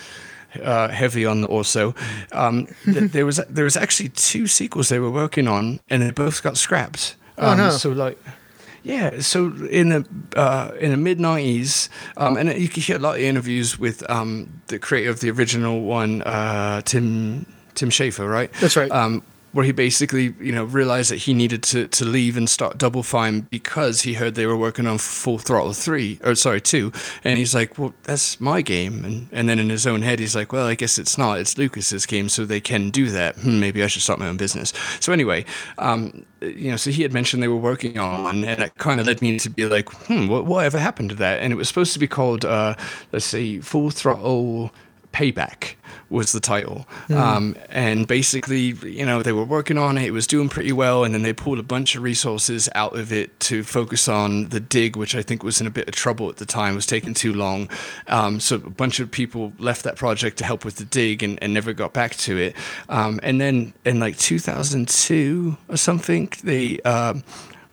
[0.63, 1.93] Uh, heavy on also.
[2.31, 6.11] Um, th- there was there was actually two sequels they were working on, and they
[6.11, 7.15] both got scrapped.
[7.37, 7.69] oh no!
[7.69, 8.17] So like,
[8.89, 12.99] Yeah, so in the uh, in the mid '90s, um, and you can hear a
[12.99, 18.27] lot of interviews with um, the creator of the original one, uh, Tim Tim Schafer,
[18.27, 18.51] right?
[18.53, 18.89] That's right.
[18.89, 19.21] Um,
[19.51, 23.03] where he basically, you know, realized that he needed to, to leave and start Double
[23.03, 26.91] Fine because he heard they were working on Full Throttle 3, or sorry, 2.
[27.23, 29.03] And he's like, well, that's my game.
[29.03, 31.39] And, and then in his own head, he's like, well, I guess it's not.
[31.39, 33.35] It's Lucas's game, so they can do that.
[33.37, 34.73] Hmm, maybe I should start my own business.
[34.99, 35.45] So anyway,
[35.77, 39.07] um, you know, so he had mentioned they were working on and it kind of
[39.07, 41.39] led me to be like, hmm, what, whatever happened to that?
[41.39, 42.75] And it was supposed to be called, uh,
[43.11, 44.71] let's see, Full Throttle
[45.11, 45.75] Payback
[46.09, 46.87] was the title.
[47.07, 47.17] Mm.
[47.17, 51.03] Um, and basically, you know, they were working on it, it was doing pretty well,
[51.03, 54.59] and then they pulled a bunch of resources out of it to focus on the
[54.59, 57.13] dig, which I think was in a bit of trouble at the time, was taking
[57.13, 57.69] too long.
[58.07, 61.41] Um, so a bunch of people left that project to help with the dig and,
[61.41, 62.55] and never got back to it.
[62.87, 66.79] Um, and then in like 2002 or something, they.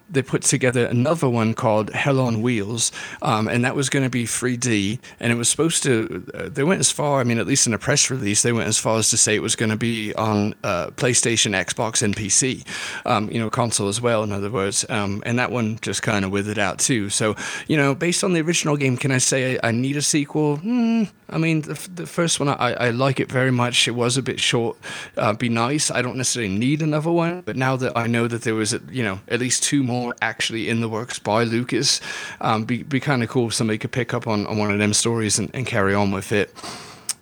[0.08, 2.92] They put together another one called Hell on Wheels,
[3.22, 4.98] um, and that was going to be 3D.
[5.20, 6.24] And it was supposed to.
[6.34, 7.20] Uh, they went as far.
[7.20, 9.34] I mean, at least in a press release, they went as far as to say
[9.34, 12.64] it was going to be on uh, PlayStation, Xbox, and PC.
[13.04, 14.22] Um, you know, console as well.
[14.22, 17.10] In other words, um, and that one just kind of withered out too.
[17.10, 17.34] So,
[17.66, 20.56] you know, based on the original game, can I say I, I need a sequel?
[20.56, 23.88] Hmm, I mean, the, the first one, I, I, like it very much.
[23.88, 24.76] It was a bit short.
[25.16, 25.90] Uh, be nice.
[25.90, 29.02] I don't necessarily need another one, but now that I know that there was, you
[29.02, 32.00] know, at least two more more actually in the works by Lucas.
[32.40, 34.78] Um, be be kind of cool if somebody could pick up on, on one of
[34.78, 36.54] them stories and, and carry on with it.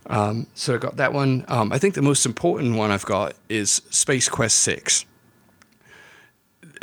[0.07, 1.45] Um, so I got that one.
[1.49, 5.07] Um, I think the most important one I've got is Space Quest Six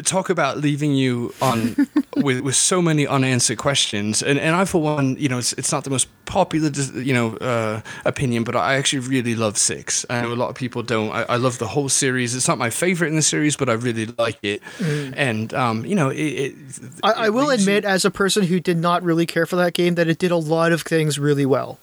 [0.01, 1.75] talk about leaving you on
[2.17, 4.21] with, with so many unanswered questions.
[4.21, 7.35] And, and I, for one, you know, it's, it's not the most popular, you know,
[7.37, 10.05] uh, opinion, but I actually really love Six.
[10.09, 11.11] I know a lot of people don't.
[11.11, 12.35] I, I, love the whole series.
[12.35, 14.61] It's not my favorite in the series, but I really like it.
[14.77, 15.13] Mm.
[15.15, 16.15] And, um, you know, it.
[16.17, 16.55] it,
[17.03, 19.73] I, I will admit, you- as a person who did not really care for that
[19.73, 21.79] game, that it did a lot of things really well.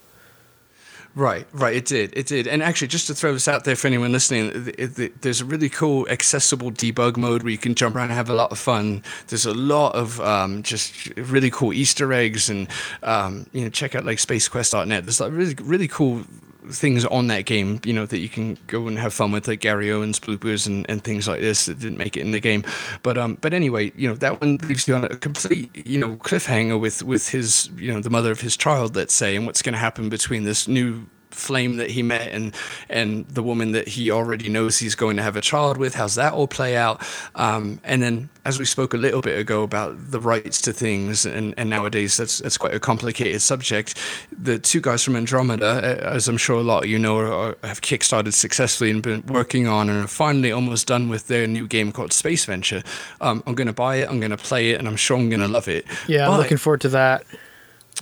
[1.18, 1.74] Right, right.
[1.74, 2.46] It did, it did.
[2.46, 5.44] And actually, just to throw this out there for anyone listening, it, it, there's a
[5.44, 8.58] really cool accessible debug mode where you can jump around and have a lot of
[8.60, 9.02] fun.
[9.26, 12.68] There's a lot of um, just really cool Easter eggs, and
[13.02, 15.06] um, you know, check out like SpaceQuest.net.
[15.06, 16.22] There's like really, really cool
[16.70, 19.60] things on that game, you know, that you can go and have fun with, like
[19.60, 22.64] Gary Owens bloopers and, and things like this that didn't make it in the game.
[23.02, 26.16] But um, but anyway, you know, that one leaves you on a complete, you know,
[26.16, 29.62] cliffhanger with with his, you know, the mother of his child, let's say, and what's
[29.62, 32.54] going to happen between this new flame that he met and
[32.88, 36.14] and the woman that he already knows he's going to have a child with how's
[36.14, 37.02] that all play out?
[37.34, 41.26] Um, and then as we spoke a little bit ago about the rights to things
[41.26, 43.94] and, and nowadays that's that's quite a complicated subject
[44.32, 47.80] the two guys from Andromeda as I'm sure a lot of you know are, have
[47.80, 51.92] kickstarted successfully and been working on and are finally almost done with their new game
[51.92, 52.82] called Space Venture.
[53.20, 55.28] Um, I'm going to buy it I'm going to play it and I'm sure I'm
[55.28, 55.84] going to love it.
[56.06, 57.24] Yeah but, I'm looking forward to that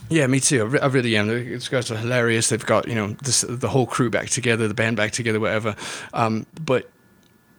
[0.09, 0.61] yeah, me too.
[0.61, 1.27] I, re- I really am.
[1.27, 2.49] These guys are hilarious.
[2.49, 5.75] They've got you know this, the whole crew back together, the band back together, whatever.
[6.13, 6.89] Um, but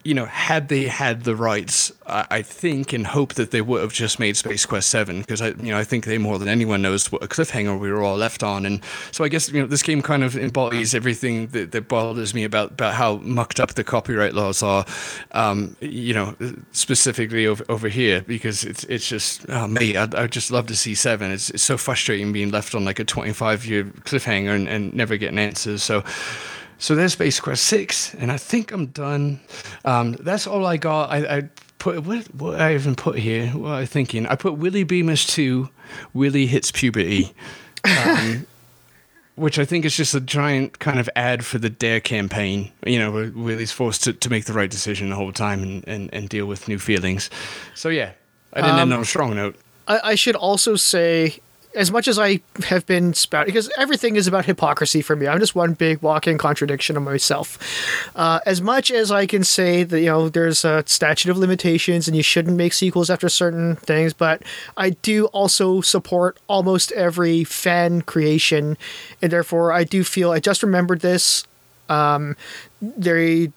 [0.08, 3.82] you know, had they had the rights, I, I think and hope that they would
[3.82, 6.48] have just made Space Quest Seven because I, you know, I think they more than
[6.48, 8.82] anyone knows what a cliffhanger we were all left on, and
[9.12, 12.44] so I guess you know this game kind of embodies everything that, that bothers me
[12.44, 14.86] about about how mucked up the copyright laws are,
[15.32, 16.34] um, you know,
[16.72, 20.74] specifically over over here because it's it's just oh, me, I'd, I'd just love to
[20.74, 21.30] see Seven.
[21.30, 24.94] It's, it's so frustrating being left on like a twenty five year cliffhanger and, and
[24.94, 25.82] never getting answers.
[25.82, 26.02] So.
[26.78, 29.40] So there's Space Quest 6, and I think I'm done.
[29.84, 31.10] Um, that's all I got.
[31.10, 31.48] I, I
[31.78, 33.48] put what, what I even put here.
[33.48, 34.26] What I thinking?
[34.26, 35.68] I put Willy Beamish 2,
[36.14, 37.34] Willy hits puberty.
[37.84, 38.46] Um,
[39.38, 42.98] which I think is just a giant kind of ad for the Dare campaign, you
[42.98, 46.12] know, where Willy's forced to, to make the right decision the whole time and, and,
[46.12, 47.30] and deal with new feelings.
[47.74, 48.12] So, yeah,
[48.52, 49.56] I didn't um, end on a strong note.
[49.86, 51.38] I, I should also say
[51.78, 55.28] as much as I have been spouting, because everything is about hypocrisy for me.
[55.28, 57.56] I'm just one big walking contradiction of myself.
[58.16, 62.08] Uh, as much as I can say that, you know, there's a statute of limitations
[62.08, 64.42] and you shouldn't make sequels after certain things, but
[64.76, 68.76] I do also support almost every fan creation.
[69.22, 71.46] And therefore, I do feel, I just remembered this.
[71.88, 72.36] Um,
[72.82, 73.50] they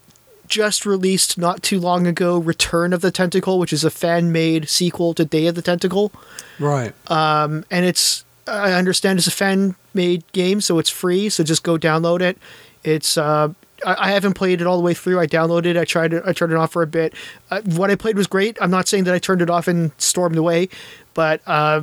[0.51, 4.69] just released not too long ago Return of the Tentacle, which is a fan made
[4.69, 6.11] sequel to Day of the Tentacle.
[6.59, 6.93] Right.
[7.09, 11.29] Um, and it's I understand it's a fan made game, so it's free.
[11.29, 12.37] So just go download it.
[12.83, 13.53] It's uh,
[13.85, 15.19] I, haven't played it all the way through.
[15.19, 15.77] I downloaded it.
[15.77, 16.23] I tried it.
[16.25, 17.13] I turned it off for a bit.
[17.49, 18.57] Uh, what I played was great.
[18.59, 20.67] I'm not saying that I turned it off and stormed away,
[21.13, 21.81] but uh,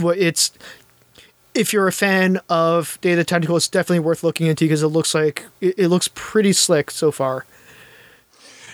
[0.00, 0.52] it's
[1.54, 4.82] if you're a fan of Day of the Tentacle, it's definitely worth looking into because
[4.82, 7.44] it looks like it, it looks pretty slick so far.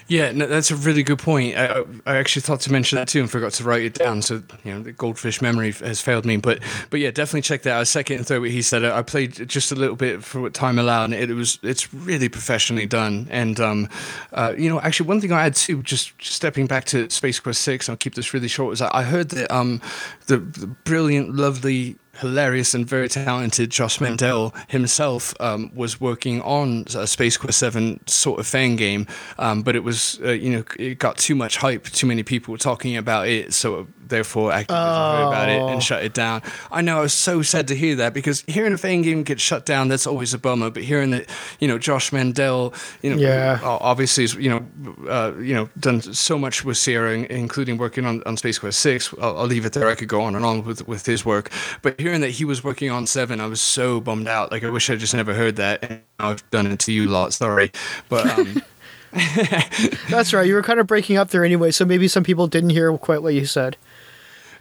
[0.07, 1.57] Yeah, no, that's a really good point.
[1.57, 4.21] I, I actually thought to mention that too and forgot to write it down.
[4.21, 6.37] So you know, the goldfish memory has failed me.
[6.37, 7.87] But but yeah, definitely check that out.
[7.87, 10.79] Second and third week, he said I played just a little bit for what time
[10.79, 13.29] allowed, and it, was it's really professionally done.
[13.31, 13.89] And um,
[14.33, 17.63] uh, you know, actually, one thing I had too, just stepping back to Space Quest
[17.63, 18.71] Six, I'll keep this really short.
[18.71, 19.81] Was I heard that um,
[20.27, 26.85] the, the brilliant, lovely hilarious and very talented Josh Mandel himself um, was working on
[26.97, 29.07] a Space Quest 7 sort of fan game,
[29.39, 32.53] um, but it was, uh, you know, it got too much hype, too many people
[32.53, 35.29] were talking about it, so therefore Activision oh.
[35.29, 35.81] about it and oh.
[35.81, 36.43] shut it down.
[36.71, 39.41] I know I was so sad to hear that because hearing a fan game get
[39.41, 41.29] shut down, that's always a bummer, but hearing that,
[41.61, 43.59] you know, Josh Mandel, you know, yeah.
[43.63, 48.37] obviously, you know, uh, you know, done so much with Sierra, including working on, on
[48.37, 49.15] Space Quest 6.
[49.21, 49.89] I'll, I'll leave it there.
[49.89, 51.51] I could go on and on with, with his work,
[51.83, 54.53] but hearing that he was working on seven, I was so bummed out.
[54.53, 55.85] Like I wish I just never heard that.
[55.85, 57.33] And I've done it to you a lot.
[57.33, 57.73] Sorry,
[58.09, 58.27] but.
[58.27, 58.63] Um,
[60.11, 60.45] That's right.
[60.45, 63.23] You were kind of breaking up there anyway, so maybe some people didn't hear quite
[63.23, 63.77] what you said.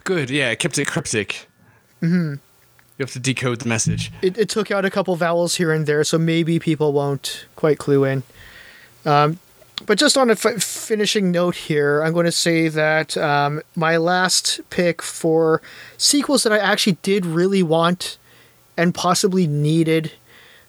[0.04, 0.30] Good.
[0.30, 1.48] Yeah, I kept it cryptic.
[2.00, 2.34] hmm
[2.98, 4.12] You have to decode the message.
[4.22, 7.78] It, it, took out a couple vowels here and there, so maybe people won't quite
[7.78, 8.22] clue in.
[9.06, 9.38] Um,
[9.86, 13.96] but just on a f- finishing note here, I'm going to say that um, my
[13.96, 15.60] last pick for
[15.96, 18.18] sequels that I actually did really want
[18.76, 20.12] and possibly needed.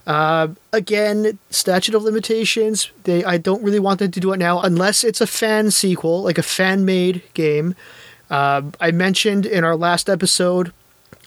[0.08, 2.92] Uh, again, statute of limitations.
[3.04, 6.24] They I don't really want them to do it now unless it's a fan sequel,
[6.24, 7.76] like a fan made game.
[8.30, 10.73] Uh, I mentioned in our last episode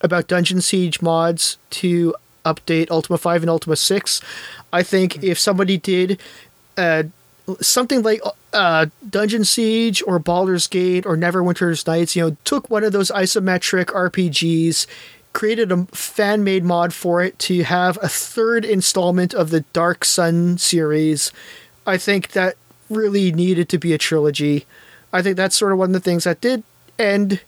[0.01, 4.21] about Dungeon Siege mods to update Ultima 5 and Ultima 6.
[4.73, 6.21] I think if somebody did
[6.77, 7.05] uh,
[7.61, 8.21] something like
[8.53, 13.11] uh, Dungeon Siege or Baldur's Gate or Neverwinter's Nights, you know, took one of those
[13.11, 14.87] isometric RPGs,
[15.33, 20.05] created a fan made mod for it to have a third installment of the Dark
[20.05, 21.33] Sun series.
[21.87, 22.57] I think that
[22.91, 24.67] really needed to be a trilogy.
[25.13, 26.63] I think that's sort of one of the things that did
[26.99, 27.41] end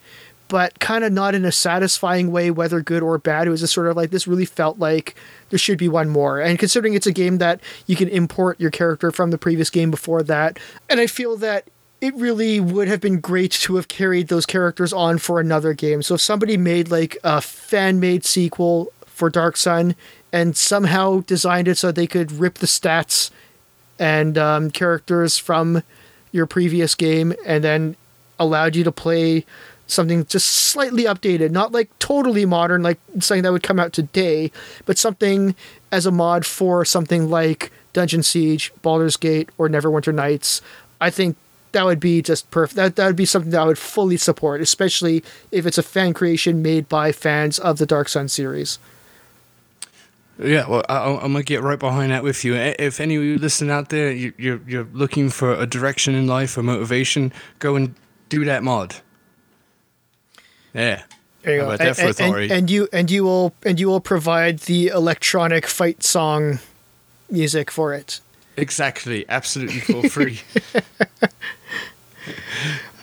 [0.50, 3.46] but kind of not in a satisfying way, whether good or bad.
[3.46, 5.14] It was just sort of like this really felt like
[5.48, 6.40] there should be one more.
[6.40, 9.92] And considering it's a game that you can import your character from the previous game
[9.92, 11.68] before that, and I feel that
[12.00, 16.02] it really would have been great to have carried those characters on for another game.
[16.02, 19.94] So if somebody made like a fan made sequel for Dark Sun
[20.32, 23.30] and somehow designed it so they could rip the stats
[24.00, 25.82] and um, characters from
[26.32, 27.96] your previous game and then
[28.40, 29.44] allowed you to play
[29.86, 34.50] something just slightly updated, not like totally modern, like something that would come out today,
[34.86, 35.54] but something
[35.92, 40.62] as a mod for something like Dungeon Siege, Baldur's Gate, or Neverwinter Nights.
[41.00, 41.36] I think
[41.72, 42.76] that would be just perfect.
[42.76, 46.14] That that would be something that I would fully support, especially if it's a fan
[46.14, 48.78] creation made by fans of the Dark Sun series.
[50.42, 52.54] Yeah, well, I, am gonna get right behind that with you.
[52.54, 56.26] If any of you listening out there, you, you're you're looking for a direction in
[56.26, 57.94] life or motivation, go and
[58.30, 58.96] do that mod.
[60.72, 61.02] Yeah.
[61.42, 61.70] There you go.
[61.70, 66.60] And, and, and, you and you will and you will provide the electronic fight song
[67.30, 68.20] music for it.
[68.56, 70.40] Exactly, absolutely for free.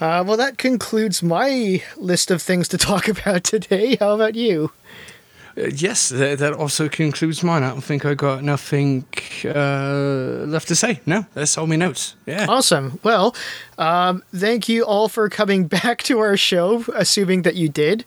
[0.00, 3.96] uh, well, that concludes my list of things to talk about today.
[3.96, 4.70] How about you?
[5.58, 7.62] Uh, yes, that, that, also concludes mine.
[7.62, 9.04] I don't think I got nothing
[9.44, 11.00] uh, left to say.
[11.04, 12.14] No, that's all my notes.
[12.26, 12.46] Yeah.
[12.48, 13.00] Awesome.
[13.02, 13.34] Well,
[13.76, 18.04] um, thank you all for coming back to our show, assuming that you did.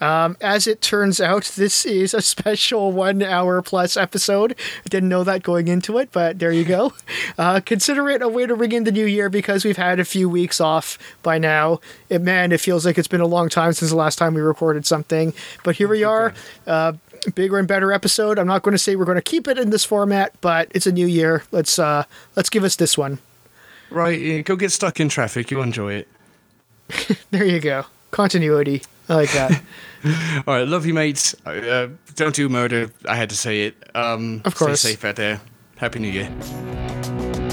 [0.00, 4.54] Um, as it turns out, this is a special one hour plus episode.
[4.84, 6.92] I didn't know that going into it, but there you go.
[7.36, 10.04] Uh, consider it a way to ring in the new year because we've had a
[10.04, 11.80] few weeks off by now.
[12.08, 14.40] It, man, it feels like it's been a long time since the last time we
[14.40, 15.34] recorded something.
[15.64, 16.32] But here we are.
[16.64, 16.92] Uh,
[17.34, 18.38] bigger and better episode.
[18.38, 20.86] I'm not going to say we're going to keep it in this format, but it's
[20.86, 21.42] a new year.
[21.50, 22.04] Let's uh,
[22.36, 23.18] let's give us this one.
[23.90, 25.50] Right, go get stuck in traffic.
[25.50, 26.08] You'll enjoy it.
[27.30, 27.86] there you go.
[28.10, 28.82] Continuity.
[29.08, 29.62] I like that.
[30.46, 31.34] All right, love you, mates.
[31.46, 32.90] Uh, don't do murder.
[33.08, 33.90] I had to say it.
[33.94, 34.80] Um, of course.
[34.80, 35.40] Stay safe out there.
[35.76, 37.43] Happy New Year.